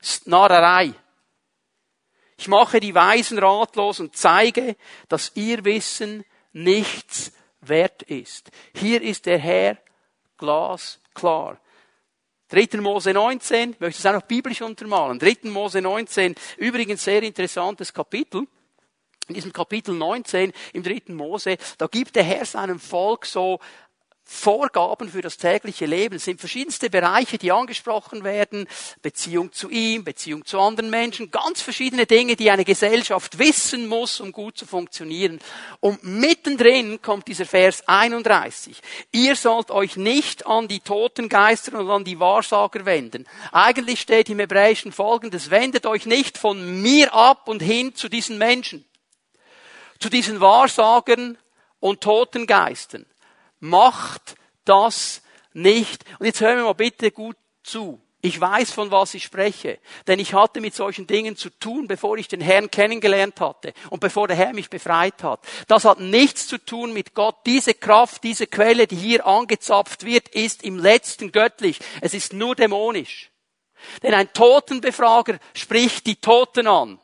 [0.00, 0.92] Das ist Narrerei.
[2.36, 4.74] Ich mache die Weisen ratlos und zeige,
[5.08, 8.50] dass ihr Wissen nichts wert ist.
[8.74, 9.78] Hier ist der Herr
[10.38, 11.60] glasklar.
[12.48, 12.80] 3.
[12.80, 15.18] Mose 19, ich möchte es auch noch biblisch untermalen.
[15.18, 15.50] 3.
[15.50, 18.46] Mose 19, übrigens sehr interessantes Kapitel.
[19.28, 21.12] In diesem Kapitel 19 im 3.
[21.12, 23.58] Mose, da gibt der Herr seinem Volk so
[24.28, 26.16] Vorgaben für das tägliche Leben.
[26.16, 28.66] Es sind verschiedenste Bereiche, die angesprochen werden.
[29.00, 34.18] Beziehung zu ihm, Beziehung zu anderen Menschen, ganz verschiedene Dinge, die eine Gesellschaft wissen muss,
[34.18, 35.38] um gut zu funktionieren.
[35.78, 38.82] Und mittendrin kommt dieser Vers 31.
[39.12, 43.26] Ihr sollt euch nicht an die toten Geister und an die Wahrsager wenden.
[43.52, 48.38] Eigentlich steht im Hebräischen folgendes, wendet euch nicht von mir ab und hin zu diesen
[48.38, 48.84] Menschen.
[50.00, 51.38] Zu diesen Wahrsagern
[51.78, 53.06] und toten Geistern
[53.60, 56.04] macht das nicht.
[56.18, 58.00] Und jetzt hören wir mal bitte gut zu.
[58.22, 62.16] Ich weiß, von was ich spreche, denn ich hatte mit solchen Dingen zu tun, bevor
[62.16, 65.40] ich den Herrn kennengelernt hatte und bevor der Herr mich befreit hat.
[65.68, 67.36] Das hat nichts zu tun mit Gott.
[67.46, 71.78] Diese Kraft, diese Quelle, die hier angezapft wird, ist im letzten göttlich.
[72.00, 73.30] Es ist nur dämonisch.
[74.02, 76.98] Denn ein Totenbefrager spricht die Toten an.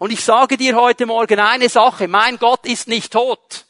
[0.00, 3.66] Und ich sage dir heute Morgen eine Sache, mein Gott ist nicht tot.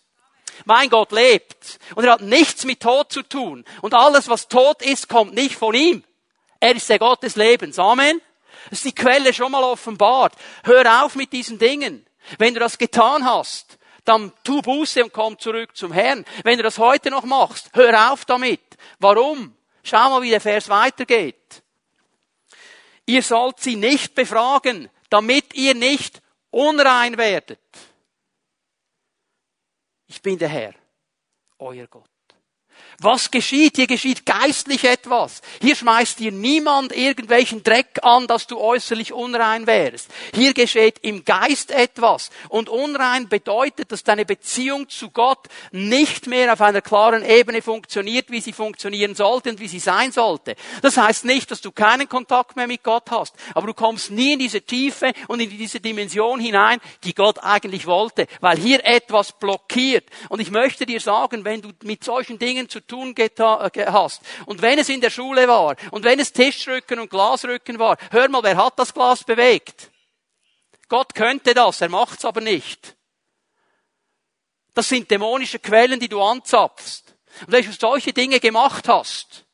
[0.64, 1.78] Mein Gott lebt.
[1.94, 3.64] Und er hat nichts mit Tod zu tun.
[3.80, 6.04] Und alles, was tot ist, kommt nicht von ihm.
[6.60, 7.78] Er ist der Gott des Lebens.
[7.78, 8.20] Amen.
[8.70, 10.34] Das ist die Quelle schon mal offenbart.
[10.64, 12.06] Hör auf mit diesen Dingen.
[12.38, 16.24] Wenn du das getan hast, dann tu Buße und komm zurück zum Herrn.
[16.44, 18.62] Wenn du das heute noch machst, hör auf damit.
[18.98, 19.56] Warum?
[19.82, 21.62] Schau mal, wie der Vers weitergeht.
[23.06, 27.58] Ihr sollt sie nicht befragen, damit ihr nicht unrein werdet.
[30.14, 30.74] Ich bin der Herr,
[31.58, 32.11] euer Gott.
[33.02, 33.74] Was geschieht?
[33.74, 35.42] Hier geschieht geistlich etwas.
[35.60, 40.08] Hier schmeißt dir niemand irgendwelchen Dreck an, dass du äußerlich unrein wärst.
[40.32, 42.30] Hier geschieht im Geist etwas.
[42.48, 48.30] Und unrein bedeutet, dass deine Beziehung zu Gott nicht mehr auf einer klaren Ebene funktioniert,
[48.30, 50.54] wie sie funktionieren sollte und wie sie sein sollte.
[50.80, 53.34] Das heißt nicht, dass du keinen Kontakt mehr mit Gott hast.
[53.54, 57.86] Aber du kommst nie in diese Tiefe und in diese Dimension hinein, die Gott eigentlich
[57.86, 58.28] wollte.
[58.40, 60.04] Weil hier etwas blockiert.
[60.28, 63.14] Und ich möchte dir sagen, wenn du mit solchen Dingen zu tun
[63.86, 64.22] hast.
[64.46, 68.28] Und wenn es in der Schule war und wenn es Tischrücken und Glasrücken war, hör
[68.28, 69.90] mal, wer hat das Glas bewegt?
[70.88, 72.96] Gott könnte das, er macht's aber nicht.
[74.74, 77.14] Das sind dämonische Quellen, die du anzapfst.
[77.42, 79.44] Und wenn du solche Dinge gemacht hast,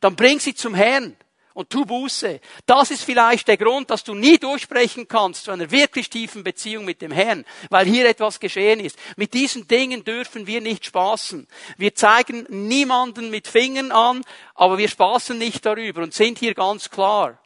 [0.00, 1.16] dann bring sie zum Herrn
[1.54, 2.40] und tu Buße.
[2.66, 6.84] Das ist vielleicht der Grund, dass du nie durchbrechen kannst zu einer wirklich tiefen Beziehung
[6.84, 8.98] mit dem Herrn, weil hier etwas geschehen ist.
[9.16, 11.48] Mit diesen Dingen dürfen wir nicht spaßen.
[11.78, 14.22] Wir zeigen niemanden mit Fingern an,
[14.54, 17.40] aber wir spaßen nicht darüber und sind hier ganz klar.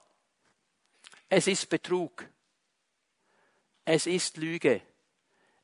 [1.28, 2.26] Es ist Betrug.
[3.84, 4.82] Es ist Lüge.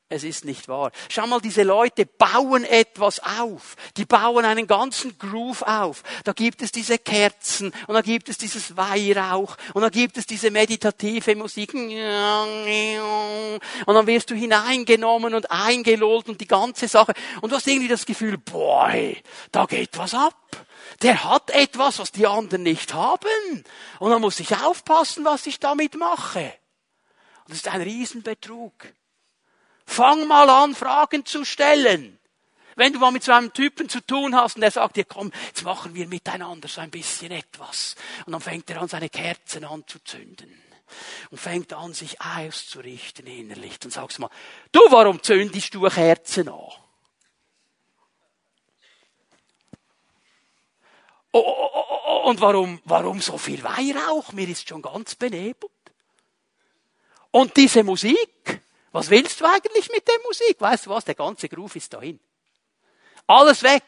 [0.07, 0.91] Es ist nicht wahr.
[1.09, 3.75] Schau mal, diese Leute bauen etwas auf.
[3.97, 6.03] Die bauen einen ganzen Groove auf.
[6.23, 10.27] Da gibt es diese Kerzen und da gibt es dieses Weihrauch und da gibt es
[10.27, 11.73] diese meditative Musik.
[11.73, 11.89] Und
[13.87, 17.13] dann wirst du hineingenommen und eingelullt und die ganze Sache.
[17.41, 19.19] Und du hast irgendwie das Gefühl, boy,
[19.51, 20.35] da geht was ab.
[21.01, 23.63] Der hat etwas, was die anderen nicht haben.
[23.97, 26.53] Und dann muss ich aufpassen, was ich damit mache.
[27.45, 28.73] Und das ist ein Riesenbetrug.
[29.85, 32.19] Fang mal an, Fragen zu stellen.
[32.75, 35.31] Wenn du mal mit so einem Typen zu tun hast und der sagt dir, komm,
[35.47, 37.95] jetzt machen wir miteinander so ein bisschen etwas.
[38.25, 40.61] Und dann fängt er an, seine Kerzen anzuzünden.
[41.31, 43.79] Und fängt an, sich auszurichten innerlich.
[43.79, 44.29] Dann sagst du mal,
[44.71, 46.71] du, warum zündest du Kerzen an?
[51.31, 54.31] Oh, oh, oh, und warum, warum so viel Weihrauch?
[54.31, 55.71] Mir ist schon ganz benebelt.
[57.31, 58.61] Und diese Musik,
[58.95, 60.55] was willst du eigentlich mit der Musik?
[60.57, 61.03] Weißt du was?
[61.03, 62.17] Der ganze Groove ist dahin.
[63.27, 63.83] Alles weg.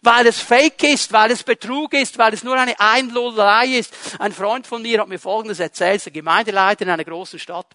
[0.00, 3.92] Weil es Fake ist, weil es Betrug ist, weil es nur eine Einlullerei ist.
[4.18, 7.66] Ein Freund von mir hat mir Folgendes erzählt, der Gemeindeleiter in einer großen Stadt.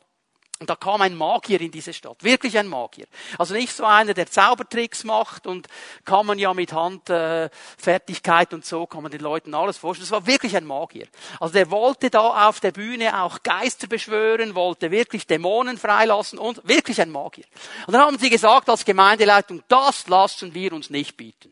[0.64, 3.06] Und da kam ein Magier in diese Stadt, wirklich ein Magier.
[3.38, 5.68] Also nicht so einer, der Zaubertricks macht und
[6.06, 10.08] kann man ja mit Handfertigkeit äh, und so, kann man den Leuten alles vorstellen.
[10.08, 11.06] Das war wirklich ein Magier.
[11.42, 16.66] Also der wollte da auf der Bühne auch Geister beschwören, wollte wirklich Dämonen freilassen und
[16.66, 17.44] wirklich ein Magier.
[17.86, 21.52] Und dann haben sie gesagt als Gemeindeleitung, das lassen wir uns nicht bieten.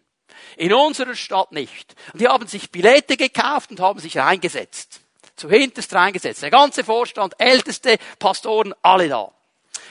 [0.55, 1.95] In unserer Stadt nicht.
[2.13, 5.00] Und die haben sich Billette gekauft und haben sich reingesetzt
[5.41, 6.41] zuhinterst reingesetzt.
[6.41, 9.31] Der ganze Vorstand, Älteste, Pastoren, alle da.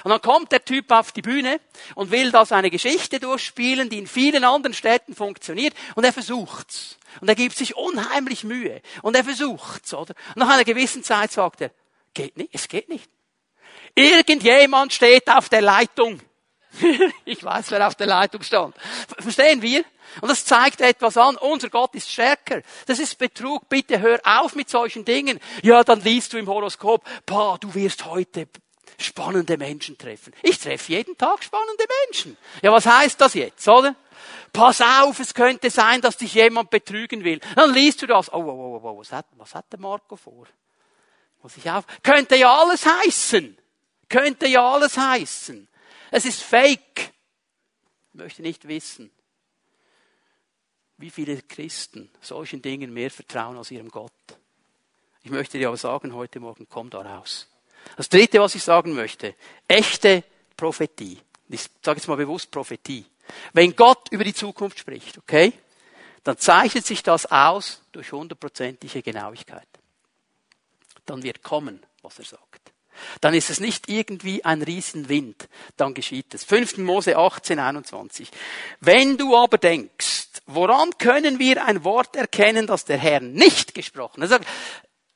[0.05, 1.61] Und dann kommt der Typ auf die Bühne
[1.95, 6.97] und will da seine Geschichte durchspielen, die in vielen anderen Städten funktioniert, und er versucht's.
[7.21, 8.81] Und er gibt sich unheimlich Mühe.
[9.03, 10.15] Und er versucht's, oder?
[10.29, 11.71] Und nach einer gewissen Zeit sagt er,
[12.15, 13.11] geht nicht, es geht nicht.
[13.95, 16.21] Irgendjemand steht auf der Leitung.
[17.25, 18.75] ich weiß, wer auf der Leitung stand.
[19.19, 19.85] Verstehen wir?
[20.21, 21.37] Und das zeigt etwas an.
[21.37, 22.63] Unser Gott ist stärker.
[22.87, 23.69] Das ist Betrug.
[23.69, 25.41] Bitte hör auf mit solchen Dingen.
[25.63, 28.49] Ja, dann liest du im Horoskop, pa, du wirst heute
[28.99, 30.33] spannende Menschen treffen.
[30.43, 32.37] Ich treffe jeden Tag spannende Menschen.
[32.63, 33.95] Ja, was heißt das jetzt, oder?
[34.53, 37.41] Pass auf, es könnte sein, dass dich jemand betrügen will.
[37.55, 38.33] Dann liest du das.
[38.33, 40.47] Oh, oh, oh, oh, was hat, was hat der Marco vor?
[41.43, 41.85] Muss ich auf?
[42.03, 43.57] Könnte ja alles heißen.
[44.09, 45.69] Könnte ja alles heißen.
[46.11, 47.13] Es ist fake.
[48.13, 49.11] Ich möchte nicht wissen,
[51.01, 54.13] wie viele Christen solchen Dingen mehr vertrauen als ihrem Gott.
[55.23, 57.49] Ich möchte dir aber sagen, heute Morgen komm da raus.
[57.97, 59.35] Das dritte, was ich sagen möchte,
[59.67, 60.25] echte
[60.57, 61.19] Prophetie.
[61.49, 63.05] Ich sage jetzt mal bewusst Prophetie.
[63.53, 65.53] Wenn Gott über die Zukunft spricht, okay,
[66.25, 69.69] dann zeichnet sich das aus durch hundertprozentige Genauigkeit.
[71.07, 72.73] Dann wird kommen, was er sagt.
[73.21, 76.45] Dann ist es nicht irgendwie ein Riesenwind, dann geschieht es.
[76.45, 76.79] 5.
[76.79, 78.31] Mose 18, 21.
[78.81, 80.20] Wenn du aber denkst,
[80.55, 84.43] woran können wir ein Wort erkennen, das der Herr nicht gesprochen hat?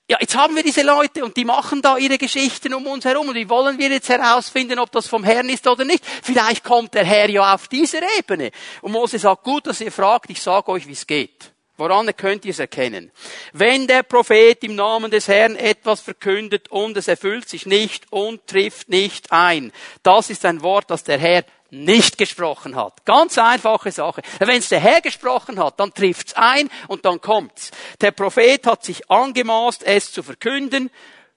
[0.07, 3.29] ja, jetzt haben wir diese Leute und die machen da ihre Geschichten um uns herum
[3.29, 6.05] und wie wollen wir jetzt herausfinden, ob das vom Herrn ist oder nicht?
[6.23, 8.51] Vielleicht kommt der Herr ja auf dieser Ebene.
[8.83, 11.53] Und Mose sagt, gut, dass ihr fragt, ich sage euch, wie es geht.
[11.77, 13.11] Woran könnt ihr es erkennen?
[13.53, 18.47] Wenn der Prophet im Namen des Herrn etwas verkündet und es erfüllt sich nicht und
[18.47, 21.45] trifft nicht ein, das ist ein Wort, das der Herr
[21.75, 23.05] nicht gesprochen hat.
[23.05, 24.23] Ganz einfache Sache.
[24.39, 27.71] Wenn es der Herr gesprochen hat, dann trifft's ein und dann kommt's.
[28.01, 30.91] Der Prophet hat sich angemaßt, es zu verkünden.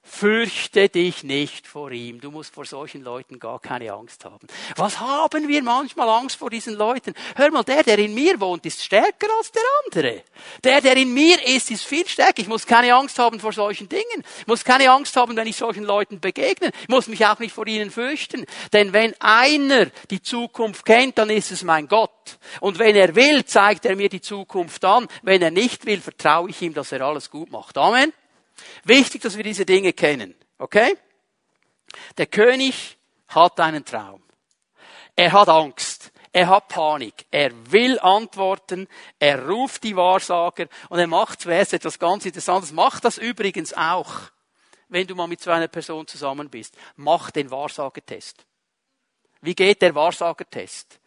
[0.10, 2.22] Fürchte dich nicht vor ihm.
[2.22, 4.48] Du musst vor solchen Leuten gar keine Angst haben.
[4.78, 7.13] Was haben wir manchmal Angst vor diesen Leuten?
[7.36, 10.24] Hör mal, der, der in mir wohnt, ist stärker als der andere.
[10.63, 12.41] Der, der in mir ist, ist viel stärker.
[12.41, 14.24] Ich muss keine Angst haben vor solchen Dingen.
[14.39, 16.72] Ich muss keine Angst haben, wenn ich solchen Leuten begegne.
[16.84, 18.46] Ich muss mich auch nicht vor ihnen fürchten.
[18.72, 22.39] Denn wenn einer die Zukunft kennt, dann ist es mein Gott.
[22.62, 25.10] Und wenn er will, zeigt er mir die Zukunft an.
[25.22, 27.78] Wenn er nicht will, vertraue ich ihm, dass er alles gut macht.
[27.78, 28.13] Amen.
[28.84, 30.36] Wichtig, dass wir diese Dinge kennen.
[30.58, 30.98] Okay?
[32.17, 32.98] Der König
[33.30, 34.24] hat einen Traum.
[35.15, 36.12] Er hat Angst.
[36.32, 37.26] Er hat Panik.
[37.32, 38.88] Er will antworten.
[39.20, 42.72] Er ruft die Wahrsager und er macht zuerst etwas ganz Interessantes.
[42.72, 44.13] Macht das übrigens auch,
[44.89, 46.78] wenn du mal mit so einer Person zusammen bist.
[46.96, 48.46] Mach den Wahrsagetest.
[49.41, 51.00] Wie geht der Wahrsagertest?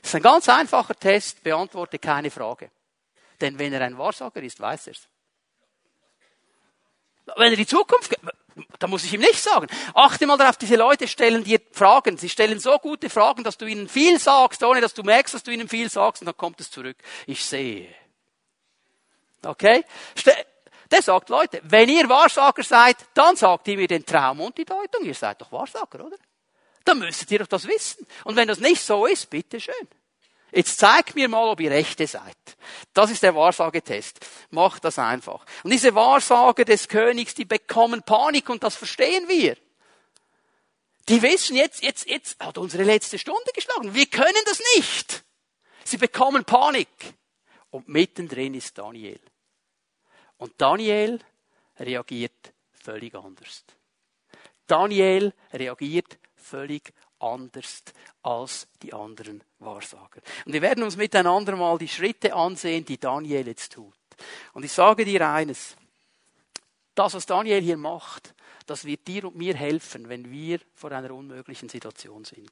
[0.00, 1.42] Das ist ein ganz einfacher Test.
[1.42, 2.70] Beantworte keine Frage.
[3.40, 5.08] Denn wenn er ein Wahrsager ist, weiß er es.
[7.36, 8.16] Wenn er die Zukunft,
[8.78, 9.66] da muss ich ihm nicht sagen.
[9.94, 12.16] Achte mal darauf, diese Leute stellen dir Fragen.
[12.16, 15.42] Sie stellen so gute Fragen, dass du ihnen viel sagst, ohne dass du merkst, dass
[15.42, 16.96] du ihnen viel sagst, und dann kommt es zurück.
[17.26, 17.88] Ich sehe.
[19.44, 19.84] Okay?
[20.90, 24.64] Der sagt, Leute, wenn ihr Wahrsager seid, dann sagt ihr mir den Traum und die
[24.64, 25.04] Deutung.
[25.04, 26.16] Ihr seid doch Wahrsager, oder?
[26.84, 28.06] Dann müsstet ihr doch das wissen.
[28.24, 29.74] Und wenn das nicht so ist, bitteschön.
[30.56, 32.34] Jetzt zeigt mir mal, ob ihr Rechte seid.
[32.94, 34.26] Das ist der Wahrsagetest.
[34.48, 35.44] Macht das einfach.
[35.62, 39.58] Und diese Wahrsager des Königs, die bekommen Panik und das verstehen wir.
[41.10, 43.94] Die wissen jetzt, jetzt, jetzt hat unsere letzte Stunde geschlagen.
[43.94, 45.24] Wir können das nicht.
[45.84, 46.88] Sie bekommen Panik.
[47.68, 49.20] Und mittendrin ist Daniel.
[50.38, 51.20] Und Daniel
[51.78, 53.62] reagiert völlig anders.
[54.66, 57.82] Daniel reagiert völlig anders
[58.22, 60.22] als die anderen Wahrsager.
[60.46, 63.92] Und wir werden uns miteinander mal die Schritte ansehen, die Daniel jetzt tut.
[64.54, 65.76] Und ich sage dir eines.
[66.94, 68.34] Das, was Daniel hier macht,
[68.66, 72.50] das wird dir und mir helfen, wenn wir vor einer unmöglichen Situation sind.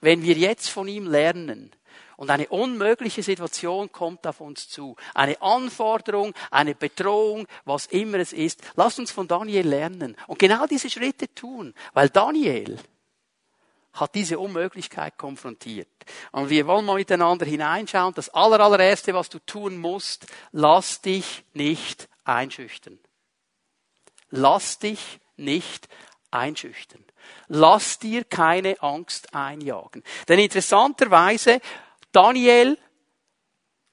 [0.00, 1.72] Wenn wir jetzt von ihm lernen
[2.16, 8.32] und eine unmögliche Situation kommt auf uns zu, eine Anforderung, eine Bedrohung, was immer es
[8.32, 12.78] ist, lasst uns von Daniel lernen und genau diese Schritte tun, weil Daniel,
[13.92, 15.88] hat diese Unmöglichkeit konfrontiert.
[16.32, 18.14] Und wir wollen mal miteinander hineinschauen.
[18.14, 22.98] Das allerallererste, was du tun musst, lass dich nicht einschüchtern.
[24.30, 25.88] Lass dich nicht
[26.30, 27.04] einschüchtern.
[27.48, 30.02] Lass dir keine Angst einjagen.
[30.28, 31.60] Denn interessanterweise,
[32.12, 32.78] Daniel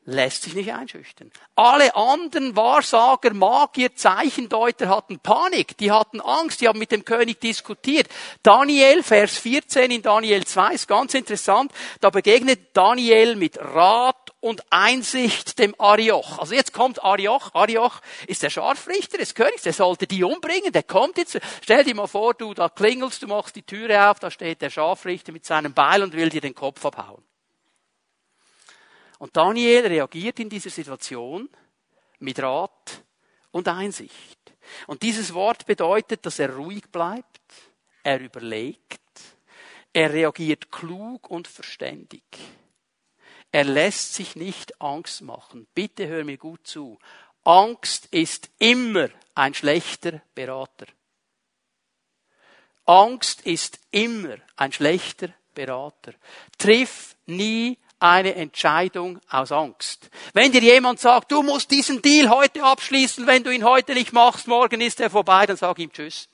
[0.05, 1.31] lässt sich nicht einschüchtern.
[1.55, 7.41] Alle anderen Wahrsager, Magier, Zeichendeuter hatten Panik, die hatten Angst, die haben mit dem König
[7.41, 8.07] diskutiert.
[8.43, 14.63] Daniel, Vers 14 in Daniel 2 ist ganz interessant, da begegnet Daniel mit Rat und
[14.69, 16.37] Einsicht dem Arioch.
[16.37, 17.55] Also jetzt kommt Arioch.
[17.55, 21.39] Arioch ist der Scharfrichter des Königs, der sollte die umbringen, der kommt jetzt.
[21.63, 24.69] Stell dir mal vor, du da klingelst, du machst die Türe auf, da steht der
[24.69, 27.23] Scharfrichter mit seinem Beil und will dir den Kopf abhauen.
[29.19, 31.49] Und Daniel reagiert in dieser Situation
[32.19, 33.03] mit Rat
[33.51, 34.39] und Einsicht.
[34.87, 37.41] Und dieses Wort bedeutet, dass er ruhig bleibt,
[38.03, 39.01] er überlegt,
[39.93, 42.23] er reagiert klug und verständig.
[43.51, 45.67] Er lässt sich nicht Angst machen.
[45.73, 46.99] Bitte hör mir gut zu.
[47.45, 50.87] Angst ist immer ein schlechter Berater.
[52.85, 56.13] Angst ist immer ein schlechter Berater.
[56.57, 60.09] Triff nie eine Entscheidung aus Angst.
[60.33, 64.13] Wenn dir jemand sagt, du musst diesen Deal heute abschließen, wenn du ihn heute nicht
[64.13, 66.27] machst, morgen ist er vorbei, dann sag ihm Tschüss.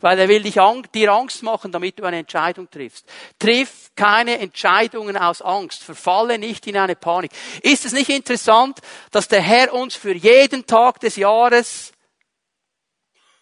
[0.00, 0.58] Weil er will dich,
[0.94, 3.06] dir Angst machen, damit du eine Entscheidung triffst.
[3.38, 5.82] Triff keine Entscheidungen aus Angst.
[5.82, 7.32] Verfalle nicht in eine Panik.
[7.62, 8.78] Ist es nicht interessant,
[9.10, 11.92] dass der Herr uns für jeden Tag des Jahres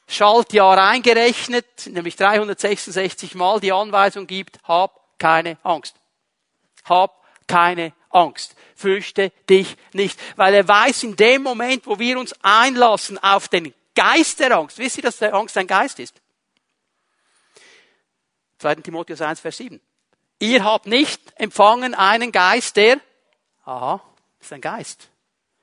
[0.09, 6.00] Schaltjahr eingerechnet, nämlich 366 Mal die Anweisung gibt, hab keine Angst.
[6.85, 8.55] Hab keine Angst.
[8.75, 10.19] Fürchte dich nicht.
[10.37, 14.79] Weil er weiß, in dem Moment, wo wir uns einlassen auf den Geist der Angst,
[14.79, 16.15] wisst ihr, dass der Angst ein Geist ist?
[18.59, 18.77] 2.
[18.77, 19.81] Timotheus 1, Vers 7.
[20.39, 23.01] Ihr habt nicht empfangen einen Geist, der,
[23.65, 24.03] aha,
[24.41, 25.09] ist ein Geist.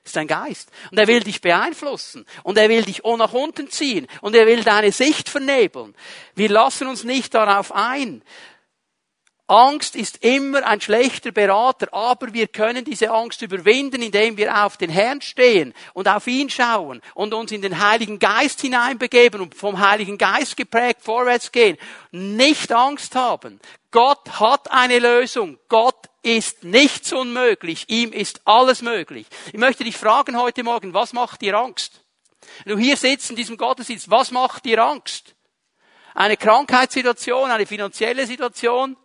[0.03, 0.71] Ist ein Geist.
[0.89, 2.25] Und er will dich beeinflussen.
[2.43, 4.07] Und er will dich nach unten ziehen.
[4.21, 5.95] Und er will deine Sicht vernebeln.
[6.33, 8.23] Wir lassen uns nicht darauf ein.
[9.49, 14.75] Angst ist immer ein schlechter Berater, aber wir können diese Angst überwinden, indem wir auf
[14.75, 19.55] den Herrn stehen und auf ihn schauen und uns in den Heiligen Geist hineinbegeben und
[19.55, 21.77] vom Heiligen Geist geprägt vorwärts gehen.
[22.11, 23.61] Nicht Angst haben.
[23.91, 25.57] Gott hat eine Lösung.
[25.69, 27.85] Gott ist nichts unmöglich.
[27.87, 29.27] Ihm ist alles möglich.
[29.53, 32.03] Ich möchte dich fragen heute Morgen, was macht dir Angst?
[32.65, 35.35] Wenn du hier sitzt in diesem Gottesdienst, was macht dir Angst?
[36.13, 38.97] Eine Krankheitssituation, eine finanzielle Situation,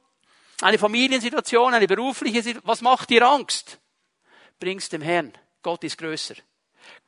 [0.63, 2.69] eine Familiensituation, eine berufliche Situation.
[2.69, 3.79] Was macht dir Angst?
[4.59, 5.33] Bring's dem Herrn.
[5.63, 6.35] Gott ist größer.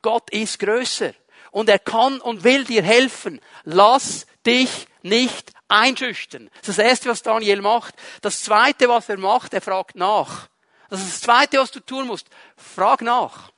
[0.02, 1.12] Gott ist größer.
[1.50, 3.40] Und er kann und will dir helfen.
[3.62, 6.50] Lass dich nicht einschüchtern.
[6.60, 7.94] Das ist das Erste, was Daniel macht.
[8.22, 10.48] Das Zweite, was er macht, er fragt nach.
[10.90, 12.28] Das ist das Zweite, was du tun musst.
[12.56, 13.52] Frag nach.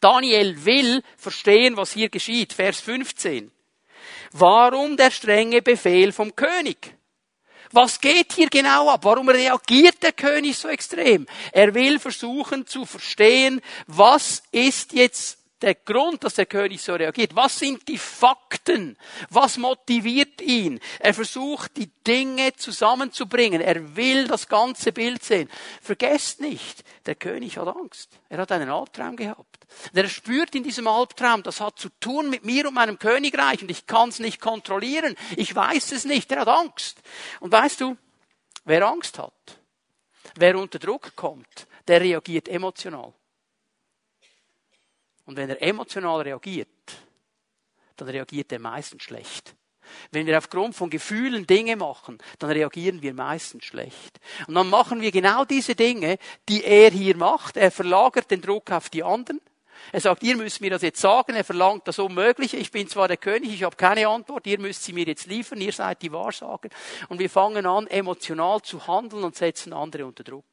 [0.00, 2.52] Daniel will verstehen, was hier geschieht.
[2.52, 3.50] Vers 15.
[4.32, 6.95] Warum der strenge Befehl vom König?
[7.76, 9.00] Was geht hier genau ab?
[9.04, 11.26] Warum reagiert der König so extrem?
[11.52, 17.34] Er will versuchen zu verstehen, was ist jetzt der Grund, dass der König so reagiert?
[17.34, 18.98] Was sind die Fakten?
[19.30, 20.80] Was motiviert ihn?
[20.98, 23.62] Er versucht, die Dinge zusammenzubringen.
[23.62, 25.48] Er will das ganze Bild sehen.
[25.80, 28.10] Vergesst nicht, der König hat Angst.
[28.28, 29.66] Er hat einen Albtraum gehabt.
[29.94, 33.70] Er spürt in diesem Albtraum, das hat zu tun mit mir und meinem Königreich und
[33.70, 35.16] ich kann es nicht kontrollieren.
[35.36, 36.30] Ich weiß es nicht.
[36.32, 36.98] Er hat Angst.
[37.40, 37.96] Und weißt du,
[38.64, 39.32] wer Angst hat,
[40.34, 43.14] wer unter Druck kommt, der reagiert emotional.
[45.26, 46.68] Und wenn er emotional reagiert,
[47.96, 49.54] dann reagiert er meistens schlecht.
[50.10, 54.18] Wenn wir aufgrund von Gefühlen Dinge machen, dann reagieren wir meistens schlecht.
[54.46, 56.18] Und dann machen wir genau diese Dinge,
[56.48, 57.56] die er hier macht.
[57.56, 59.40] Er verlagert den Druck auf die anderen.
[59.92, 61.34] Er sagt, ihr müsst mir das jetzt sagen.
[61.34, 62.56] Er verlangt das Unmögliche.
[62.56, 64.46] Ich bin zwar der König, ich habe keine Antwort.
[64.46, 65.60] Ihr müsst sie mir jetzt liefern.
[65.60, 66.68] Ihr seid die Wahrsager.
[67.08, 70.44] Und wir fangen an, emotional zu handeln und setzen andere unter Druck.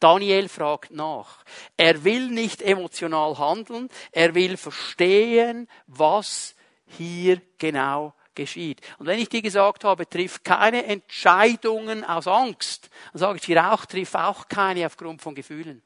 [0.00, 1.44] Daniel fragt nach.
[1.76, 6.54] Er will nicht emotional handeln, er will verstehen, was
[6.86, 8.80] hier genau geschieht.
[8.98, 13.72] Und wenn ich dir gesagt habe, triff keine Entscheidungen aus Angst, dann sage ich dir
[13.72, 15.82] auch, triff auch keine aufgrund von Gefühlen.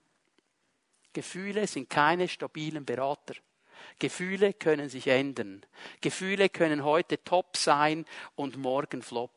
[1.13, 3.35] Gefühle sind keine stabilen Berater.
[3.99, 5.65] Gefühle können sich ändern.
[6.01, 9.31] Gefühle können heute top sein und morgen flop.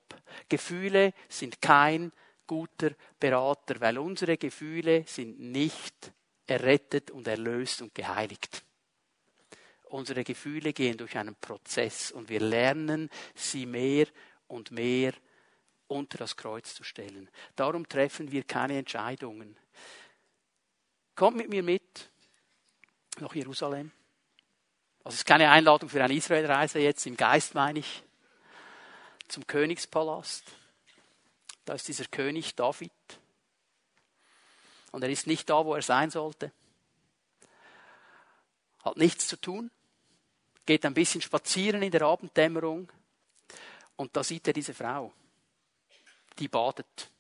[0.50, 2.12] Gefühle sind kein
[2.50, 6.12] guter Berater, weil unsere Gefühle sind nicht
[6.47, 8.64] errettet und erlöst und geheiligt.
[9.84, 14.08] Unsere Gefühle gehen durch einen Prozess und wir lernen, sie mehr
[14.47, 15.14] und mehr
[15.88, 17.30] unter das Kreuz zu stellen.
[17.56, 19.56] Darum treffen wir keine Entscheidungen.
[21.14, 22.10] Kommt mit mir mit
[23.20, 23.91] nach Jerusalem.
[25.04, 28.04] Also es ist keine Einladung für eine Israelreise jetzt, im Geist meine ich,
[29.28, 30.59] zum Königspalast.
[31.70, 32.92] Da ist dieser König David.
[34.92, 36.52] Und er ist nicht da, wo er sein sollte.
[38.84, 39.70] Hat nichts zu tun.
[40.66, 42.92] Geht ein bisschen spazieren in der Abenddämmerung.
[43.98, 45.14] Und da sieht er diese Frau.
[46.40, 47.12] Die badet.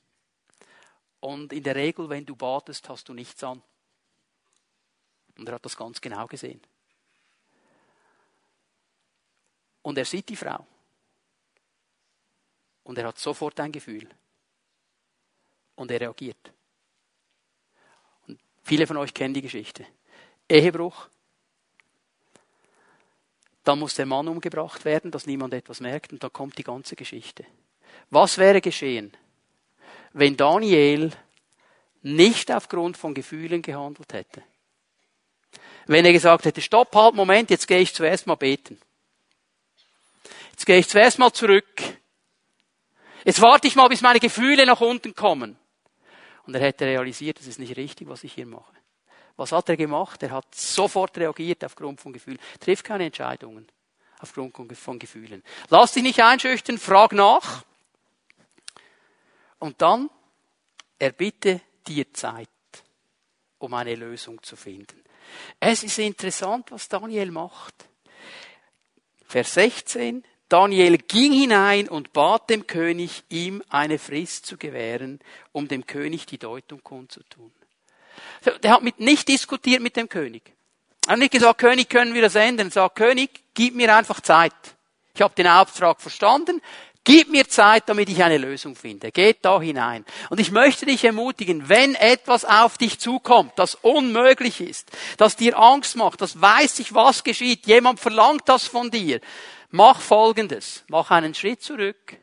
[1.19, 3.61] Und in der Regel, wenn du badest, hast du nichts an.
[5.37, 6.61] Und er hat das ganz genau gesehen.
[9.83, 10.65] Und er sieht die Frau.
[12.81, 14.09] Und er hat sofort ein Gefühl
[15.79, 16.51] und er reagiert.
[18.27, 19.85] Und viele von euch kennen die Geschichte.
[20.47, 21.07] Ehebruch.
[23.63, 26.95] Dann muss der Mann umgebracht werden, dass niemand etwas merkt und dann kommt die ganze
[26.95, 27.45] Geschichte.
[28.09, 29.15] Was wäre geschehen,
[30.13, 31.11] wenn Daniel
[32.01, 34.43] nicht aufgrund von Gefühlen gehandelt hätte?
[35.85, 38.79] Wenn er gesagt hätte, stopp, halt, Moment, jetzt gehe ich zuerst mal beten.
[40.51, 41.81] Jetzt gehe ich zuerst mal zurück.
[43.23, 45.58] Jetzt warte ich mal, bis meine Gefühle nach unten kommen.
[46.45, 48.73] Und er hätte realisiert, das ist nicht richtig, was ich hier mache.
[49.35, 50.21] Was hat er gemacht?
[50.23, 52.39] Er hat sofort reagiert aufgrund von Gefühlen.
[52.59, 53.67] Trifft keine Entscheidungen
[54.19, 55.43] aufgrund von Gefühlen.
[55.69, 57.63] Lass dich nicht einschüchtern, frag nach.
[59.59, 60.09] Und dann
[60.97, 62.49] erbitte dir Zeit,
[63.57, 65.03] um eine Lösung zu finden.
[65.59, 67.87] Es ist interessant, was Daniel macht.
[69.25, 70.23] Vers 16.
[70.49, 75.19] Daniel ging hinein und bat dem König, ihm eine Frist zu gewähren,
[75.51, 77.51] um dem König die Deutung kundzutun.
[78.63, 80.41] Der hat mit, nicht diskutiert mit dem König.
[81.05, 82.67] Er hat nicht gesagt, König, können wir das ändern?
[82.67, 84.53] Er sagt, König, gib mir einfach Zeit.
[85.13, 86.61] Ich habe den Auftrag verstanden.
[87.03, 89.11] Gib mir Zeit, damit ich eine Lösung finde.
[89.11, 90.05] Geht da hinein.
[90.29, 95.57] Und ich möchte dich ermutigen, wenn etwas auf dich zukommt, das unmöglich ist, das dir
[95.57, 99.21] Angst macht, das weiß ich, was geschieht, jemand verlangt das von dir,
[99.71, 100.83] Mach Folgendes.
[100.87, 102.17] Mach einen Schritt zurück.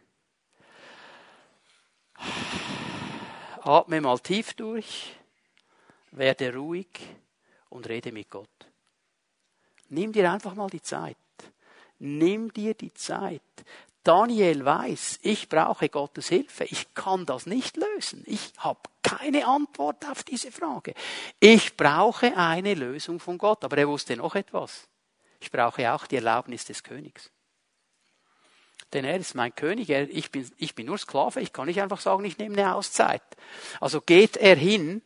[3.62, 5.14] Atme mal tief durch.
[6.10, 6.88] Werde ruhig
[7.68, 8.48] und rede mit Gott.
[9.88, 11.16] Nimm dir einfach mal die Zeit.
[12.00, 13.42] Nimm dir die Zeit.
[14.02, 16.64] Daniel weiß, ich brauche Gottes Hilfe.
[16.64, 18.24] Ich kann das nicht lösen.
[18.26, 20.94] Ich habe keine Antwort auf diese Frage.
[21.38, 23.64] Ich brauche eine Lösung von Gott.
[23.64, 24.88] Aber er wusste noch etwas.
[25.40, 27.30] Ich brauche auch die Erlaubnis des Königs.
[28.96, 31.82] Denn er ist mein König, er, ich, bin, ich bin nur Sklave, ich kann nicht
[31.82, 33.20] einfach sagen, ich nehme eine Auszeit.
[33.78, 35.02] Also geht er hin,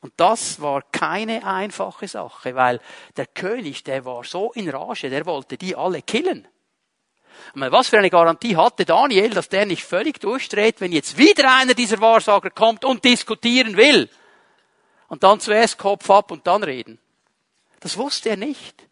[0.00, 2.80] und das war keine einfache Sache, weil
[3.16, 6.48] der König, der war so in Rage, der wollte die alle killen.
[7.54, 11.56] Und was für eine Garantie hatte Daniel, dass der nicht völlig durchdreht, wenn jetzt wieder
[11.58, 14.10] einer dieser Wahrsager kommt und diskutieren will?
[15.06, 16.98] Und dann zuerst Kopf ab und dann reden.
[17.78, 18.88] Das wusste er nicht.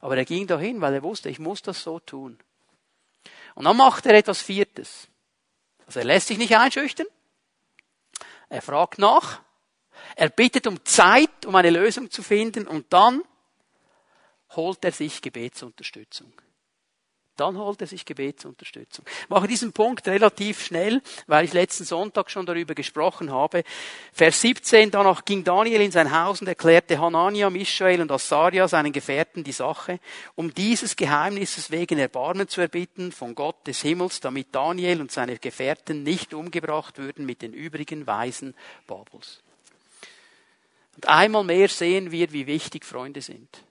[0.00, 2.38] Aber er ging dahin, weil er wusste, ich muss das so tun.
[3.56, 5.08] Und dann macht er etwas Viertes.
[5.86, 7.06] Also er lässt sich nicht einschüchtern.
[8.50, 9.40] Er fragt nach.
[10.14, 13.22] Er bittet um Zeit, um eine Lösung zu finden und dann
[14.50, 16.32] holt er sich Gebetsunterstützung.
[17.36, 19.04] Dann holt er sich Gebetsunterstützung.
[19.22, 23.62] Ich mache diesen Punkt relativ schnell, weil ich letzten Sonntag schon darüber gesprochen habe.
[24.12, 28.92] Vers 17, danach ging Daniel in sein Haus und erklärte Hanania, Michael und Asaria seinen
[28.92, 30.00] Gefährten die Sache,
[30.34, 35.38] um dieses Geheimnisses wegen Erbarmen zu erbitten von Gott des Himmels, damit Daniel und seine
[35.38, 38.54] Gefährten nicht umgebracht würden mit den übrigen Weisen
[38.86, 39.42] Babels.
[40.94, 43.65] Und einmal mehr sehen wir, wie wichtig Freunde sind.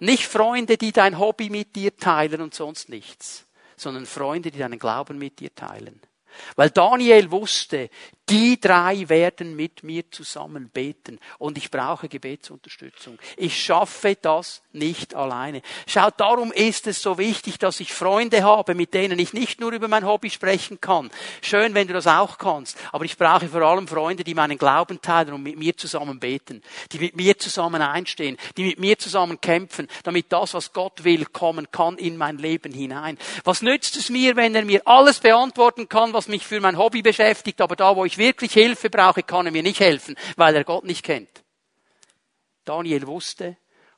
[0.00, 3.46] Nicht Freunde, die dein Hobby mit dir teilen und sonst nichts,
[3.76, 6.00] sondern Freunde, die deinen Glauben mit dir teilen.
[6.56, 7.90] Weil Daniel wusste,
[8.30, 13.18] die drei werden mit mir zusammen beten und ich brauche Gebetsunterstützung.
[13.36, 15.62] Ich schaffe das nicht alleine.
[15.86, 19.72] Schaut, darum ist es so wichtig, dass ich Freunde habe, mit denen ich nicht nur
[19.72, 21.10] über mein Hobby sprechen kann.
[21.42, 22.78] Schön, wenn du das auch kannst.
[22.92, 26.62] Aber ich brauche vor allem Freunde, die meinen Glauben teilen und mit mir zusammen beten.
[26.92, 28.36] Die mit mir zusammen einstehen.
[28.56, 32.72] Die mit mir zusammen kämpfen, damit das, was Gott will, kommen kann in mein Leben
[32.72, 33.18] hinein.
[33.42, 37.02] Was nützt es mir, wenn er mir alles beantworten kann, was mich für mein Hobby
[37.02, 40.62] beschäftigt, aber da, wo ich wirklich Hilfe brauche, kann er mir nicht helfen, weil er
[40.62, 41.42] Gott nicht kennt.
[42.64, 43.56] Daniel wusste,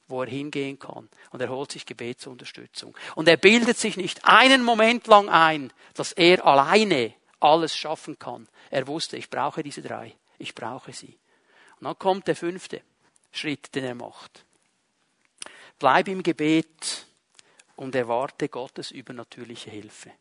[0.08, 1.08] wo er hingehen kann.
[1.30, 2.96] Und er holt sich Gebetsunterstützung.
[3.14, 8.48] Und er bildet sich nicht einen Moment lang ein, dass er alleine alles schaffen kann.
[8.70, 10.14] Er wusste, ich brauche diese drei.
[10.38, 11.18] Ich brauche sie.
[11.80, 12.82] Und dann kommt der fünfte
[13.32, 14.44] Schritt, den er macht.
[15.78, 17.06] Bleib im Gebet
[17.76, 20.12] und erwarte Gottes übernatürliche Hilfe.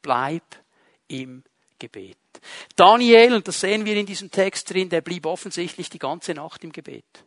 [0.00, 0.42] Bleib
[1.06, 1.44] im
[1.82, 2.16] Gebet.
[2.76, 6.62] Daniel, und das sehen wir in diesem Text drin, der blieb offensichtlich die ganze Nacht
[6.62, 7.24] im Gebet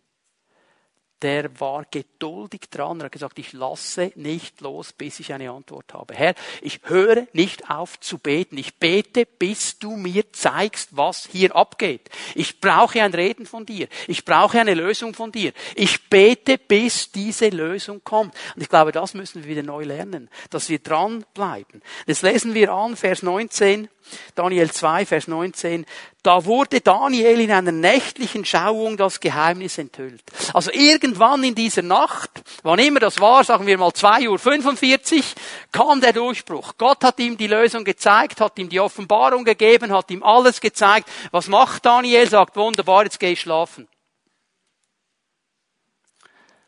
[1.25, 2.99] der war geduldig dran.
[2.99, 6.13] Er hat gesagt, ich lasse nicht los, bis ich eine Antwort habe.
[6.13, 8.59] Herr, ich höre nicht auf zu beten.
[8.59, 12.11] Ich bete, bis du mir zeigst, was hier abgeht.
[12.35, 13.87] Ich brauche ein Reden von dir.
[14.07, 15.51] Ich brauche eine Lösung von dir.
[15.73, 18.35] Ich bete, bis diese Lösung kommt.
[18.55, 21.81] Und ich glaube, das müssen wir wieder neu lernen, dass wir dranbleiben.
[22.05, 23.89] Jetzt lesen wir an, Vers 19.
[24.35, 25.87] Daniel 2, Vers 19.
[26.25, 30.23] Da wurde Daniel in einer nächtlichen Schauung das Geheimnis enthüllt.
[30.55, 32.31] Also irgendwann in dieser Nacht,
[32.63, 35.23] wann immer das war, sagen wir mal 2.45 Uhr,
[35.71, 36.73] kam der Durchbruch.
[36.79, 41.07] Gott hat ihm die Lösung gezeigt, hat ihm die Offenbarung gegeben, hat ihm alles gezeigt.
[41.29, 42.27] Was macht Daniel?
[42.27, 43.87] Sagt, wunderbar, jetzt geh ich schlafen.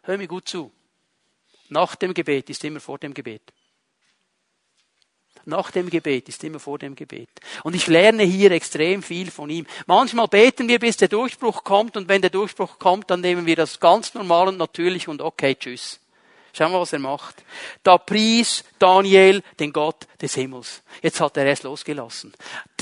[0.03, 0.71] Hör mir gut zu.
[1.69, 3.41] Nach dem Gebet ist immer vor dem Gebet
[5.47, 7.29] nach dem Gebet, ist immer vor dem Gebet.
[7.63, 9.65] Und ich lerne hier extrem viel von ihm.
[9.85, 13.55] Manchmal beten wir, bis der Durchbruch kommt und wenn der Durchbruch kommt, dann nehmen wir
[13.55, 15.99] das ganz normal und natürlich und okay, tschüss.
[16.57, 17.35] Schauen wir, was er macht.
[17.83, 20.81] Da pries Daniel den Gott des Himmels.
[21.03, 22.33] Jetzt hat er es losgelassen.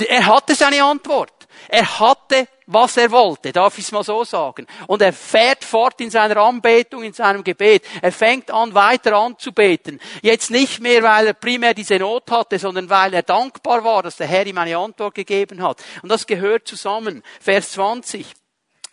[0.07, 1.33] Er hatte seine Antwort.
[1.67, 4.65] Er hatte, was er wollte, darf ich es mal so sagen.
[4.87, 7.83] Und er fährt fort in seiner Anbetung, in seinem Gebet.
[8.01, 9.99] Er fängt an, weiter anzubeten.
[10.21, 14.15] Jetzt nicht mehr, weil er primär diese Not hatte, sondern weil er dankbar war, dass
[14.15, 15.83] der Herr ihm eine Antwort gegeben hat.
[16.01, 17.23] Und das gehört zusammen.
[17.41, 18.35] Vers 20.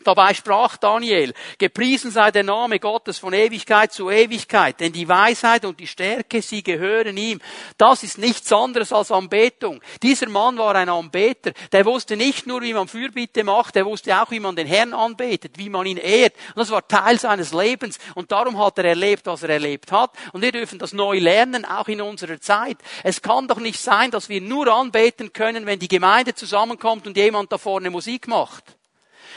[0.04, 5.64] Dabei sprach Daniel, gepriesen sei der Name Gottes von Ewigkeit zu Ewigkeit, denn die Weisheit
[5.64, 7.40] und die Stärke, sie gehören ihm.
[7.78, 9.80] Das ist nichts anderes als Anbetung.
[10.02, 14.20] Dieser Mann war ein Anbeter, der wusste nicht nur, wie man Fürbitte macht, der wusste
[14.20, 16.34] auch, wie man den Herrn anbetet, wie man ihn ehrt.
[16.48, 17.98] Und das war Teil seines Lebens.
[18.14, 20.12] Und darum hat er erlebt, was er erlebt hat.
[20.32, 22.78] Und wir dürfen das neu lernen, auch in unserer Zeit.
[23.02, 27.16] Es kann doch nicht sein, dass wir nur anbeten können, wenn die Gemeinde zusammenkommt und
[27.16, 28.64] jemand da vorne Musik macht.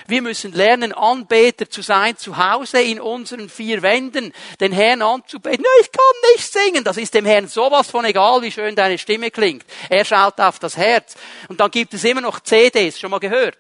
[0.08, 5.64] Wir müssen lernen, Anbeter zu sein, zu Hause in unseren vier Wänden, den Herrn anzubeten.
[5.64, 6.84] No, ich kann nicht singen.
[6.84, 9.66] Das ist dem Herrn sowas von egal, wie schön deine Stimme klingt.
[9.90, 11.16] Er schaut auf das Herz.
[11.48, 13.58] Und dann gibt es immer noch CDs, schon mal gehört?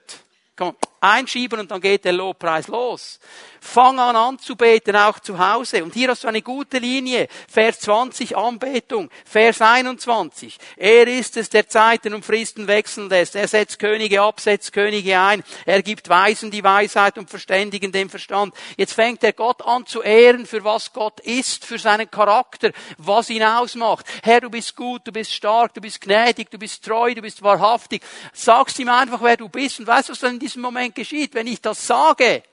[0.55, 0.75] Komm,
[1.13, 3.19] einschieben und dann geht der Lobpreis los.
[3.65, 5.83] Fang an anzubeten, auch zu Hause.
[5.83, 7.27] Und hier hast du eine gute Linie.
[7.49, 9.09] Vers 20 Anbetung.
[9.25, 10.57] Vers 21.
[10.77, 13.35] Er ist es, der Zeiten und Fristen wechseln lässt.
[13.35, 15.43] Er setzt Könige ab, setzt Könige ein.
[15.65, 18.53] Er gibt Weisen die Weisheit und Verständigen den Verstand.
[18.77, 23.29] Jetzt fängt er Gott an zu ehren, für was Gott ist, für seinen Charakter, was
[23.29, 24.05] ihn ausmacht.
[24.23, 27.41] Herr, du bist gut, du bist stark, du bist gnädig, du bist treu, du bist
[27.41, 28.03] wahrhaftig.
[28.31, 31.35] Sagst ihm einfach, wer du bist und weißt, was dann in diesem Moment geschieht.
[31.35, 32.43] Wenn ich das sage,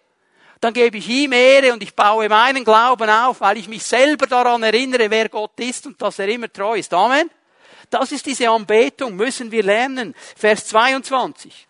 [0.61, 4.26] dann gebe ich ihm Ehre und ich baue meinen Glauben auf, weil ich mich selber
[4.26, 6.93] daran erinnere, wer Gott ist und dass er immer treu ist.
[6.95, 7.30] Amen.
[7.90, 10.14] Das ist diese Anbetung, müssen wir lernen.
[10.36, 11.68] Vers 22.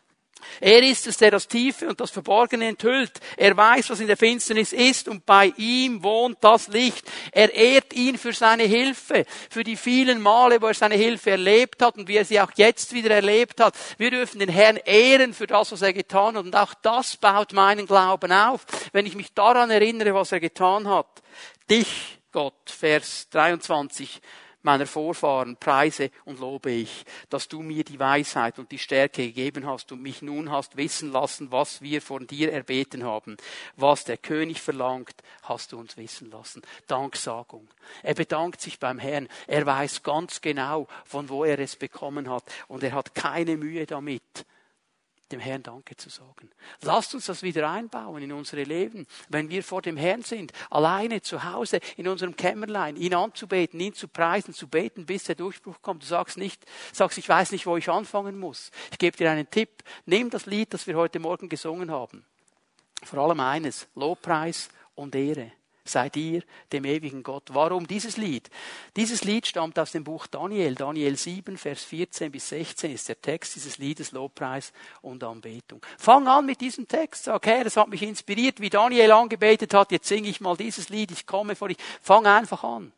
[0.61, 3.13] Er ist es, der das Tiefe und das Verborgene enthüllt.
[3.37, 7.11] Er weiß, was in der Finsternis ist und bei ihm wohnt das Licht.
[7.33, 11.83] Er ehrt ihn für seine Hilfe, für die vielen Male, wo er seine Hilfe erlebt
[11.83, 13.75] hat und wie er sie auch jetzt wieder erlebt hat.
[13.99, 17.53] Wir dürfen den Herrn ehren für das, was er getan hat und auch das baut
[17.53, 21.23] meinen Glauben auf, wenn ich mich daran erinnere, was er getan hat.
[21.71, 24.21] Dich, Gott, Vers 23,
[24.63, 29.67] meiner Vorfahren preise und lobe ich, dass du mir die Weisheit und die Stärke gegeben
[29.67, 33.37] hast und mich nun hast wissen lassen, was wir von dir erbeten haben.
[33.77, 36.63] Was der König verlangt, hast du uns wissen lassen.
[36.87, 37.69] Danksagung.
[38.03, 39.29] Er bedankt sich beim Herrn.
[39.47, 42.45] Er weiß ganz genau, von wo er es bekommen hat.
[42.69, 44.47] Und er hat keine Mühe damit,
[45.33, 46.51] dem Herrn Danke zu sagen.
[46.83, 51.23] Lasst uns das wieder einbauen in unsere Leben, wenn wir vor dem Herrn sind, alleine
[51.23, 55.83] zu Hause in unserem Kämmerlein, ihn anzubeten, ihn zu preisen, zu beten, bis der Durchbruch
[55.83, 56.03] kommt.
[56.03, 58.71] Du sagst nicht, sagst, ich weiß nicht, wo ich anfangen muss.
[58.91, 59.83] Ich gebe dir einen Tipp.
[60.07, 62.25] Nimm das Lied, das wir heute Morgen gesungen haben.
[63.03, 65.53] Vor allem eines, Lobpreis und Ehre
[65.85, 67.49] sei dir, dem ewigen Gott.
[67.53, 68.51] Warum dieses Lied?
[68.97, 70.75] Dieses Lied stammt aus dem Buch Daniel.
[70.75, 75.85] Daniel 7, Vers 14 bis 16 ist der Text dieses Liedes Lobpreis und Anbetung.
[75.99, 77.25] Fang an mit diesem Text.
[77.25, 79.93] Sag, Herr, es hat mich inspiriert, wie Daniel angebetet hat.
[79.93, 81.11] Jetzt singe ich mal dieses Lied.
[81.11, 81.79] Ich komme vor dich.
[82.01, 82.93] Fang einfach an.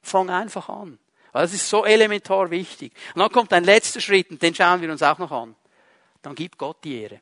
[0.00, 0.98] Fang einfach an.
[1.32, 2.92] Das ist so elementar wichtig.
[3.14, 5.54] Und dann kommt ein letzter Schritt und den schauen wir uns auch noch an.
[6.22, 7.20] Dann gib Gott die Ehre.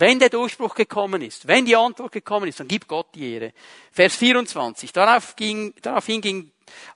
[0.00, 3.52] Wenn der Durchbruch gekommen ist, wenn die Antwort gekommen ist, dann gibt Gott die Ehre.
[3.92, 4.92] Vers 24.
[4.92, 6.52] Darauf ging, daraufhin ging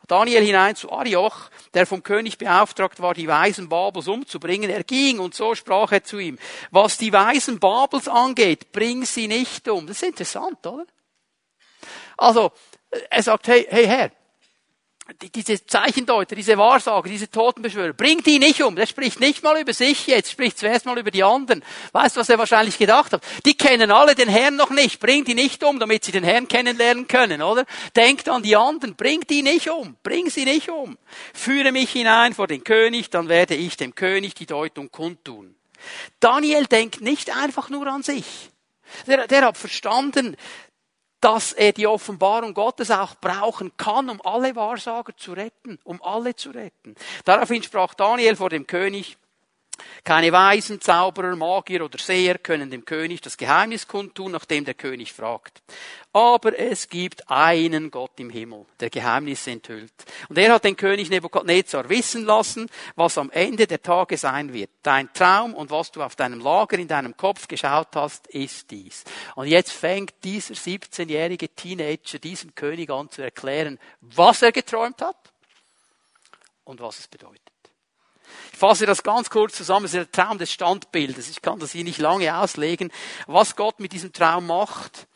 [0.09, 4.71] Daniel hinein zu Arioch, der vom König beauftragt war, die Weisen Babels umzubringen.
[4.71, 6.39] Er ging und so sprach er zu ihm.
[6.71, 9.87] Was die Weisen Babels angeht, bring sie nicht um.
[9.87, 10.87] Das ist interessant, oder?
[12.17, 12.53] Also,
[13.11, 14.13] er sagt, hey, hey Herr,
[15.35, 18.75] diese Zeichendeuter, diese Wahrsager, diese Totenbeschwörer, bringt die nicht um.
[18.75, 21.63] Der spricht nicht mal über sich jetzt, spricht zuerst mal über die anderen.
[21.93, 23.23] Weißt du, was er wahrscheinlich gedacht hat?
[23.45, 25.01] Die kennen alle den Herrn noch nicht.
[25.01, 27.67] Bring die nicht um, damit sie den Herrn kennenlernen können, oder?
[27.95, 28.97] Denkt an die anderen.
[28.97, 29.97] Bring die nicht um.
[30.03, 30.97] Bring sie nicht um.
[31.35, 35.55] Führe mich hinein vor den König, dann werde ich dem König die Deutung kundtun.
[36.19, 38.25] Daniel denkt nicht einfach nur an sich.
[39.07, 40.37] Der, der hat verstanden,
[41.25, 46.37] dass er die Offenbarung Gottes auch brauchen kann, um alle Wahrsager zu retten, um alle
[46.37, 46.95] zu retten.
[47.25, 49.17] Daraufhin sprach Daniel vor dem König,
[50.05, 55.15] keine Weisen, Zauberer, Magier oder Seher können dem König das Geheimnis kundtun, nachdem der König
[55.15, 55.63] fragt.
[56.15, 59.93] Aber es gibt einen Gott im Himmel, der Geheimnisse enthüllt.
[60.29, 64.71] Und er hat den König Nebukadnezar wissen lassen, was am Ende der Tage sein wird.
[64.85, 69.03] Dein Traum und was du auf deinem Lager in deinem Kopf geschaut hast, ist dies.
[69.35, 75.33] Und jetzt fängt dieser 17-jährige Teenager diesem König an zu erklären, was er geträumt hat
[76.63, 77.41] und was es bedeutet.
[78.53, 79.87] Ich fasse das ganz kurz zusammen.
[79.87, 81.29] Es ist der Traum des Standbildes.
[81.29, 82.93] Ich kann das hier nicht lange auslegen.
[83.27, 85.09] Was Gott mit diesem Traum macht.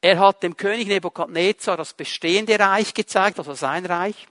[0.00, 4.28] Er hat dem König Nebukadnezar das bestehende Reich gezeigt, also sein Reich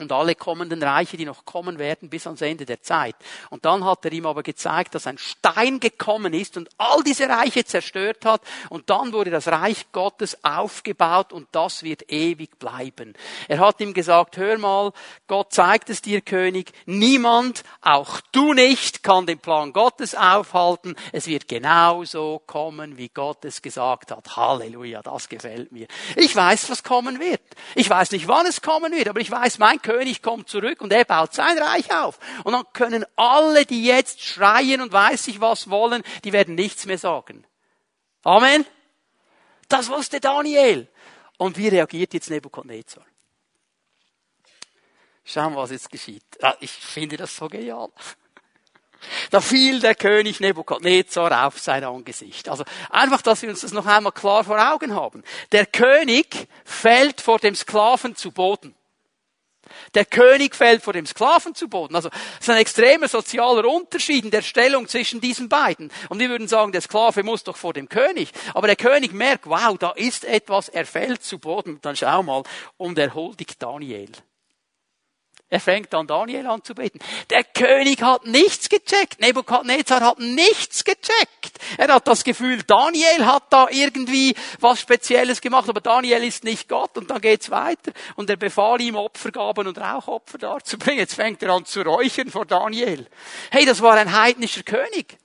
[0.00, 3.16] und alle kommenden Reiche, die noch kommen werden bis ans Ende der Zeit.
[3.50, 7.28] Und dann hat er ihm aber gezeigt, dass ein Stein gekommen ist und all diese
[7.28, 13.14] Reiche zerstört hat und dann wurde das Reich Gottes aufgebaut und das wird ewig bleiben.
[13.48, 14.92] Er hat ihm gesagt, hör mal,
[15.26, 20.94] Gott zeigt es dir, König, niemand, auch du nicht, kann den Plan Gottes aufhalten.
[21.12, 24.36] Es wird genauso kommen, wie Gott es gesagt hat.
[24.36, 25.86] Halleluja, das gefällt mir.
[26.16, 27.40] Ich weiß, was kommen wird.
[27.74, 30.92] Ich weiß nicht, wann es kommen wird, aber ich weiß, mein König kommt zurück und
[30.92, 32.18] er baut sein Reich auf.
[32.44, 36.84] Und dann können alle, die jetzt schreien und weiß ich was wollen, die werden nichts
[36.84, 37.46] mehr sagen.
[38.22, 38.66] Amen.
[39.68, 40.88] Das wusste Daniel.
[41.38, 43.06] Und wie reagiert jetzt Nebukadnezar?
[45.24, 46.24] Schauen, was jetzt geschieht.
[46.60, 47.88] Ich finde das so genial.
[49.30, 52.48] Da fiel der König Nebukadnezar auf sein Angesicht.
[52.48, 55.22] Also einfach, dass wir uns das noch einmal klar vor Augen haben.
[55.52, 58.74] Der König fällt vor dem Sklaven zu Boden.
[59.94, 61.94] Der König fällt vor dem Sklaven zu Boden.
[61.94, 65.90] Also es ist ein extremer sozialer Unterschied in der Stellung zwischen diesen beiden.
[66.08, 68.30] Und wir würden sagen, der Sklave muss doch vor dem König.
[68.54, 71.78] Aber der König merkt, wow, da ist etwas, er fällt zu Boden.
[71.82, 72.42] Dann schau mal,
[72.76, 74.10] und er huldigt Daniel.
[75.50, 77.00] Er fängt an, Daniel anzubeten.
[77.30, 79.18] Der König hat nichts gecheckt.
[79.20, 81.58] Nebukadnezar hat nichts gecheckt.
[81.78, 86.68] Er hat das Gefühl, Daniel hat da irgendwie was Spezielles gemacht, aber Daniel ist nicht
[86.68, 86.98] Gott.
[86.98, 87.92] Und dann geht's weiter.
[88.16, 91.00] Und er befahl ihm, Opfergaben und Rauchopfer darzubringen.
[91.00, 93.06] Jetzt fängt er an zu räuchern vor Daniel.
[93.50, 95.16] Hey, das war ein heidnischer König.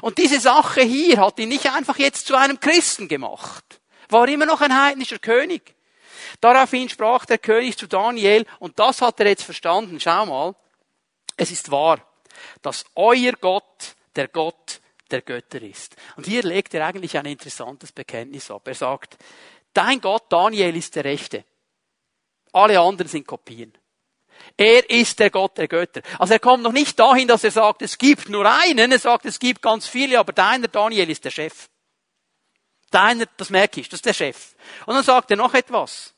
[0.00, 3.80] Und diese Sache hier hat ihn nicht einfach jetzt zu einem Christen gemacht.
[4.08, 5.77] War immer noch ein heidnischer König.
[6.40, 10.54] Daraufhin sprach der König zu Daniel, und das hat er jetzt verstanden, schau mal,
[11.36, 12.00] es ist wahr,
[12.62, 14.80] dass euer Gott der Gott
[15.10, 15.96] der Götter ist.
[16.16, 18.66] Und hier legt er eigentlich ein interessantes Bekenntnis ab.
[18.66, 19.16] Er sagt,
[19.72, 21.44] dein Gott Daniel ist der Rechte.
[22.52, 23.72] Alle anderen sind Kopien.
[24.56, 26.02] Er ist der Gott der Götter.
[26.18, 29.26] Also er kommt noch nicht dahin, dass er sagt, es gibt nur einen, er sagt,
[29.26, 31.68] es gibt ganz viele, aber deiner Daniel ist der Chef.
[32.90, 34.54] Deiner, das merke ich, das ist der Chef.
[34.86, 36.14] Und dann sagt er noch etwas.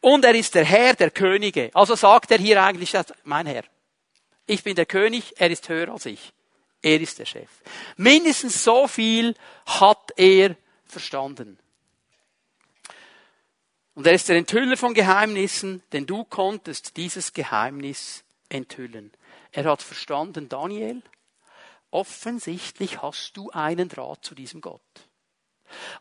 [0.00, 1.70] Und er ist der Herr der Könige.
[1.74, 2.92] Also sagt er hier eigentlich,
[3.24, 3.64] mein Herr.
[4.46, 6.32] Ich bin der König, er ist höher als ich.
[6.82, 7.48] Er ist der Chef.
[7.96, 11.58] Mindestens so viel hat er verstanden.
[13.94, 19.12] Und er ist der Enthüller von Geheimnissen, denn du konntest dieses Geheimnis enthüllen.
[19.52, 21.00] Er hat verstanden, Daniel,
[21.90, 24.82] offensichtlich hast du einen Draht zu diesem Gott.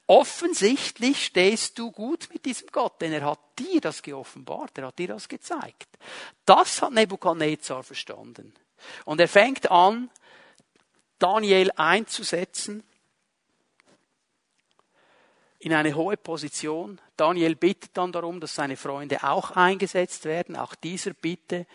[0.07, 4.99] Offensichtlich stehst du gut mit diesem Gott, denn er hat dir das geoffenbart, er hat
[4.99, 5.87] dir das gezeigt.
[6.45, 8.53] Das hat Nebukadnezar verstanden.
[9.05, 10.09] Und er fängt an,
[11.19, 12.83] Daniel einzusetzen
[15.59, 16.99] in eine hohe Position.
[17.15, 20.57] Daniel bittet dann darum, dass seine Freunde auch eingesetzt werden.
[20.57, 21.65] Auch dieser Bitte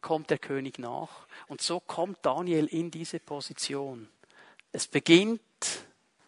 [0.00, 1.26] kommt der König nach.
[1.46, 4.08] Und so kommt Daniel in diese Position.
[4.72, 5.42] Es beginnt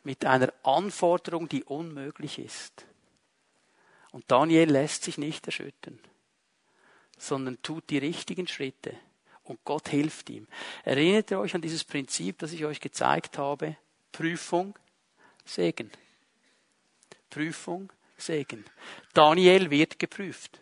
[0.05, 2.87] mit einer Anforderung, die unmöglich ist.
[4.11, 5.99] Und Daniel lässt sich nicht erschüttern,
[7.19, 8.95] sondern tut die richtigen Schritte.
[9.45, 10.47] Und Gott hilft ihm.
[10.85, 13.77] Erinnert ihr euch an dieses Prinzip, das ich euch gezeigt habe?
[14.13, 14.79] Prüfung,
[15.45, 15.91] Segen.
[17.31, 18.65] Prüfung, Segen.
[19.15, 20.61] Daniel wird geprüft.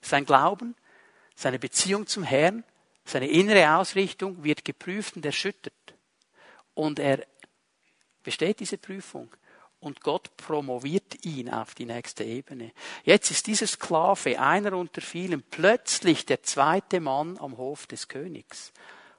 [0.00, 0.76] Sein Glauben,
[1.34, 2.64] seine Beziehung zum Herrn,
[3.04, 5.72] seine innere Ausrichtung wird geprüft und erschüttert.
[6.74, 7.26] Und er
[8.22, 9.28] besteht diese Prüfung.
[9.80, 12.70] Und Gott promoviert ihn auf die nächste Ebene.
[13.02, 18.72] Jetzt ist dieser Sklave, einer unter vielen, plötzlich der zweite Mann am Hof des Königs.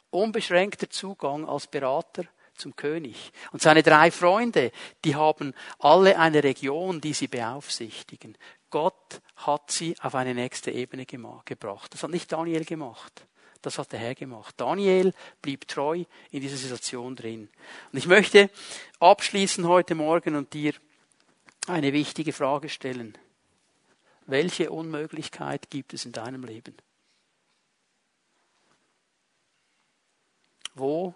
[0.09, 2.23] Unbeschränkter Zugang als Berater
[2.55, 3.33] zum König.
[3.51, 4.71] Und seine drei Freunde,
[5.03, 8.37] die haben alle eine Region, die sie beaufsichtigen.
[8.69, 11.93] Gott hat sie auf eine nächste Ebene gebracht.
[11.93, 13.25] Das hat nicht Daniel gemacht.
[13.63, 14.53] Das hat der Herr gemacht.
[14.57, 17.49] Daniel blieb treu in dieser Situation drin.
[17.91, 18.49] Und ich möchte
[18.99, 20.73] abschließen heute Morgen und dir
[21.67, 23.17] eine wichtige Frage stellen.
[24.25, 26.75] Welche Unmöglichkeit gibt es in deinem Leben?
[30.75, 31.15] Wo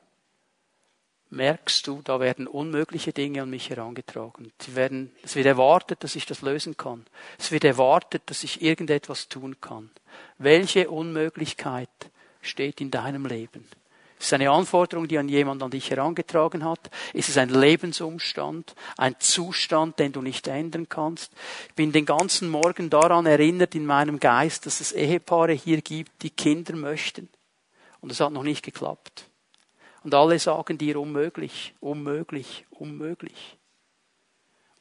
[1.29, 4.53] merkst du, da werden unmögliche Dinge an mich herangetragen.
[4.61, 7.05] Sie werden, es wird erwartet, dass ich das lösen kann.
[7.37, 9.89] Es wird erwartet, dass ich irgendetwas tun kann.
[10.37, 11.89] Welche Unmöglichkeit
[12.47, 13.65] steht in deinem Leben?
[14.19, 16.89] Ist es eine Anforderung, die an jemand an dich herangetragen hat?
[17.13, 21.31] Ist es ein Lebensumstand, ein Zustand, den du nicht ändern kannst?
[21.69, 26.23] Ich bin den ganzen Morgen daran erinnert in meinem Geist, dass es Ehepaare hier gibt,
[26.23, 27.29] die Kinder möchten.
[28.01, 29.29] Und es hat noch nicht geklappt.
[30.03, 33.57] Und alle sagen dir unmöglich, unmöglich, unmöglich,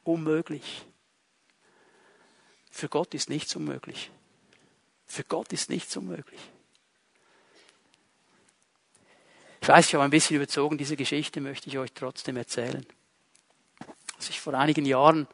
[0.03, 0.85] unmöglich.
[2.71, 4.09] Für Gott ist nichts unmöglich.
[5.05, 6.39] Für Gott ist nichts unmöglich.
[9.67, 12.85] Ich weiß, ich habe ein bisschen überzogen, diese Geschichte möchte ich euch trotzdem erzählen.
[14.15, 15.27] Als ich vor einigen Jahren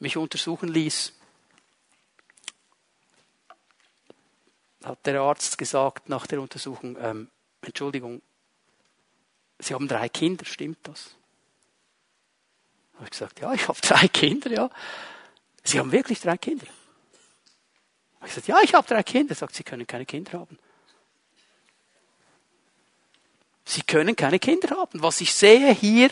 [0.00, 1.12] mich untersuchen ließ,
[4.82, 7.30] hat der Arzt gesagt nach der Untersuchung, ähm,
[7.60, 8.20] Entschuldigung,
[9.60, 11.14] Sie haben drei Kinder, stimmt das?
[12.94, 14.70] Habe ich gesagt, ja, ich habe drei Kinder, ja.
[15.62, 16.66] Sie haben wirklich drei Kinder?
[18.16, 19.34] Habe ich gesagt, ja, ich habe drei Kinder.
[19.34, 20.58] Er sagt, Sie können keine Kinder haben.
[23.64, 25.02] Sie können keine Kinder haben.
[25.02, 26.10] Was ich sehe hier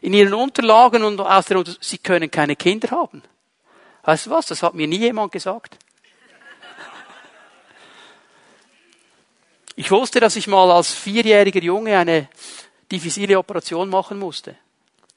[0.00, 3.22] in Ihren Unterlagen und aus der Unter Sie können keine Kinder haben.
[4.02, 4.46] Weißt du was?
[4.46, 5.76] Das hat mir nie jemand gesagt.
[9.74, 12.28] Ich wusste, dass ich mal als vierjähriger Junge eine
[12.90, 14.56] diffizile Operation machen musste.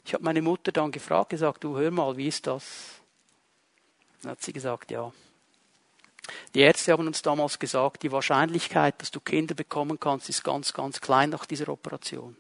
[0.06, 2.64] Ich habe meine Mutter dann gefragt, gesagt, du hör mal, wie ist das?
[4.22, 5.12] Dann hat sie gesagt, ja.
[6.54, 10.74] Die Ärzte haben uns damals gesagt, die Wahrscheinlichkeit, dass du Kinder bekommen kannst, ist ganz,
[10.74, 12.38] ganz klein nach dieser Operation.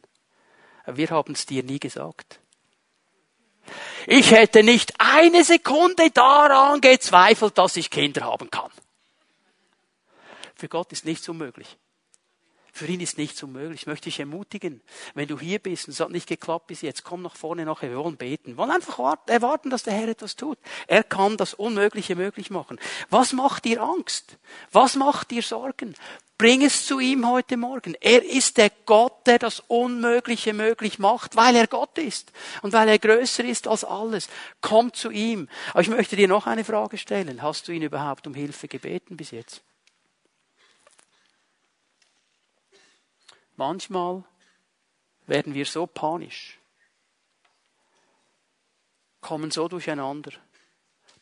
[0.85, 2.39] Wir haben es dir nie gesagt.
[4.07, 8.71] Ich hätte nicht eine Sekunde daran gezweifelt, dass ich Kinder haben kann.
[10.55, 11.77] Für Gott ist nichts unmöglich.
[12.75, 13.83] Für ihn ist nichts unmöglich.
[13.83, 14.81] Ich möchte dich ermutigen,
[15.13, 17.89] wenn du hier bist und es hat nicht geklappt bis jetzt, komm nach vorne nachher,
[17.89, 18.47] wir wollen beten.
[18.47, 20.57] Wir wollen einfach erwarten, dass der Herr etwas tut.
[20.85, 22.77] Er kann das Unmögliche möglich machen.
[23.09, 24.37] Was macht dir Angst?
[24.73, 25.95] Was macht dir Sorgen?
[26.37, 27.95] Bring es zu ihm heute Morgen.
[28.01, 32.89] Er ist der Gott, der das Unmögliche möglich macht, weil er Gott ist und weil
[32.89, 34.27] er größer ist als alles.
[34.59, 35.47] Komm zu ihm.
[35.71, 37.41] Aber ich möchte dir noch eine Frage stellen.
[37.41, 39.63] Hast du ihn überhaupt um Hilfe gebeten bis jetzt?
[43.57, 44.23] Manchmal
[45.27, 46.59] werden wir so panisch,
[49.21, 50.31] kommen so durcheinander,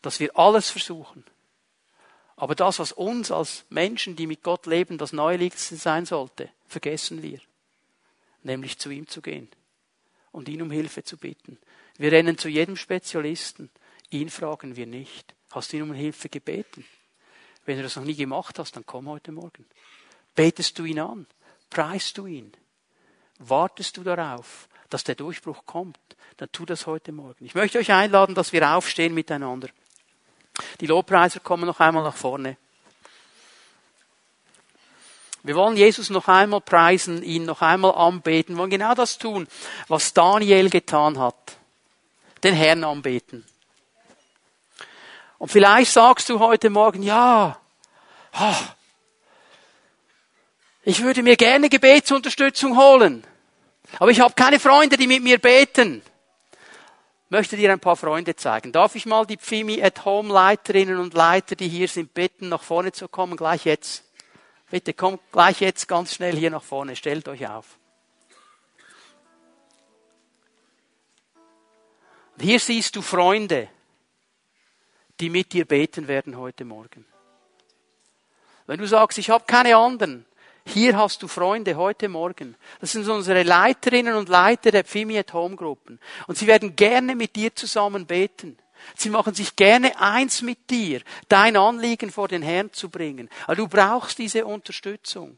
[0.01, 1.23] dass wir alles versuchen.
[2.35, 7.21] Aber das, was uns als Menschen, die mit Gott leben, das Neulichste sein sollte, vergessen
[7.21, 7.39] wir.
[8.41, 9.47] Nämlich zu ihm zu gehen
[10.31, 11.57] und ihn um Hilfe zu bitten.
[11.97, 13.69] Wir rennen zu jedem Spezialisten.
[14.09, 15.33] Ihn fragen wir nicht.
[15.51, 16.85] Hast du ihn um Hilfe gebeten?
[17.65, 19.65] Wenn du das noch nie gemacht hast, dann komm heute Morgen.
[20.35, 21.27] Betest du ihn an?
[21.73, 22.53] Preist du ihn?
[23.39, 25.97] Wartest du darauf, dass der Durchbruch kommt?
[26.37, 27.43] Dann tu das heute Morgen.
[27.45, 29.69] Ich möchte euch einladen, dass wir aufstehen miteinander.
[30.81, 32.57] Die Lobpreiser kommen noch einmal nach vorne.
[35.41, 39.47] Wir wollen Jesus noch einmal preisen, ihn noch einmal anbeten, wir wollen genau das tun,
[39.87, 41.57] was Daniel getan hat.
[42.43, 43.43] Den Herrn anbeten.
[45.39, 47.59] Und vielleicht sagst du heute Morgen, ja,
[50.83, 53.23] ich würde mir gerne Gebetsunterstützung holen.
[53.99, 56.01] Aber ich habe keine Freunde, die mit mir beten.
[57.29, 58.71] Möchte dir ein paar Freunde zeigen.
[58.71, 62.61] Darf ich mal die Pfimi at Home Leiterinnen und Leiter, die hier sind, bitten, nach
[62.61, 64.03] vorne zu kommen, gleich jetzt?
[64.69, 66.95] Bitte kommt gleich jetzt ganz schnell hier nach vorne.
[66.95, 67.77] Stellt euch auf.
[72.35, 73.69] Und hier siehst du Freunde,
[75.19, 77.05] die mit dir beten werden heute Morgen.
[78.65, 80.25] Wenn du sagst, ich habe keine anderen,
[80.65, 82.55] hier hast du Freunde heute Morgen.
[82.79, 85.99] Das sind unsere Leiterinnen und Leiter der Pfimi at Home Gruppen.
[86.27, 88.57] Und sie werden gerne mit dir zusammen beten.
[88.95, 93.29] Sie machen sich gerne eins mit dir, dein Anliegen vor den Herrn zu bringen.
[93.45, 95.37] Aber du brauchst diese Unterstützung,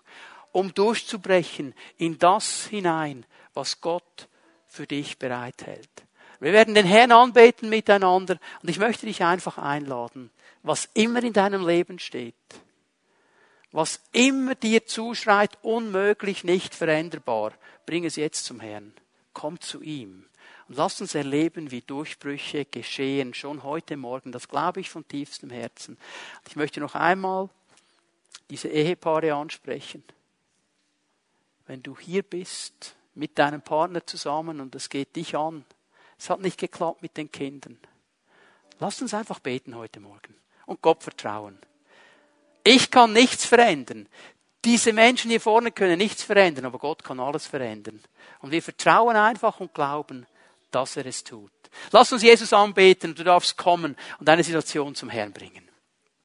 [0.51, 4.27] um durchzubrechen in das hinein, was Gott
[4.67, 5.89] für dich bereithält.
[6.39, 10.31] Wir werden den Herrn anbeten miteinander und ich möchte dich einfach einladen,
[10.63, 12.35] was immer in deinem Leben steht,
[13.75, 17.51] was immer dir zuschreit, unmöglich, nicht veränderbar,
[17.85, 18.93] bring es jetzt zum Herrn.
[19.33, 20.25] Komm zu ihm.
[20.69, 24.31] Und lass uns erleben, wie Durchbrüche geschehen, schon heute Morgen.
[24.31, 25.97] Das glaube ich von tiefstem Herzen.
[26.47, 27.49] Ich möchte noch einmal
[28.49, 30.05] diese Ehepaare ansprechen.
[31.67, 35.65] Wenn du hier bist, mit deinem Partner zusammen und es geht dich an,
[36.17, 37.77] es hat nicht geklappt mit den Kindern.
[38.79, 40.33] Lass uns einfach beten heute Morgen
[40.65, 41.59] und Gott vertrauen.
[42.67, 44.09] Ich kann nichts verändern.
[44.65, 48.01] Diese Menschen hier vorne können nichts verändern, aber Gott kann alles verändern.
[48.39, 50.25] Und wir vertrauen einfach und glauben,
[50.71, 51.51] dass er es tut.
[51.91, 55.69] Lass uns Jesus anbeten, du darfst kommen und deine Situation zum Herrn bringen.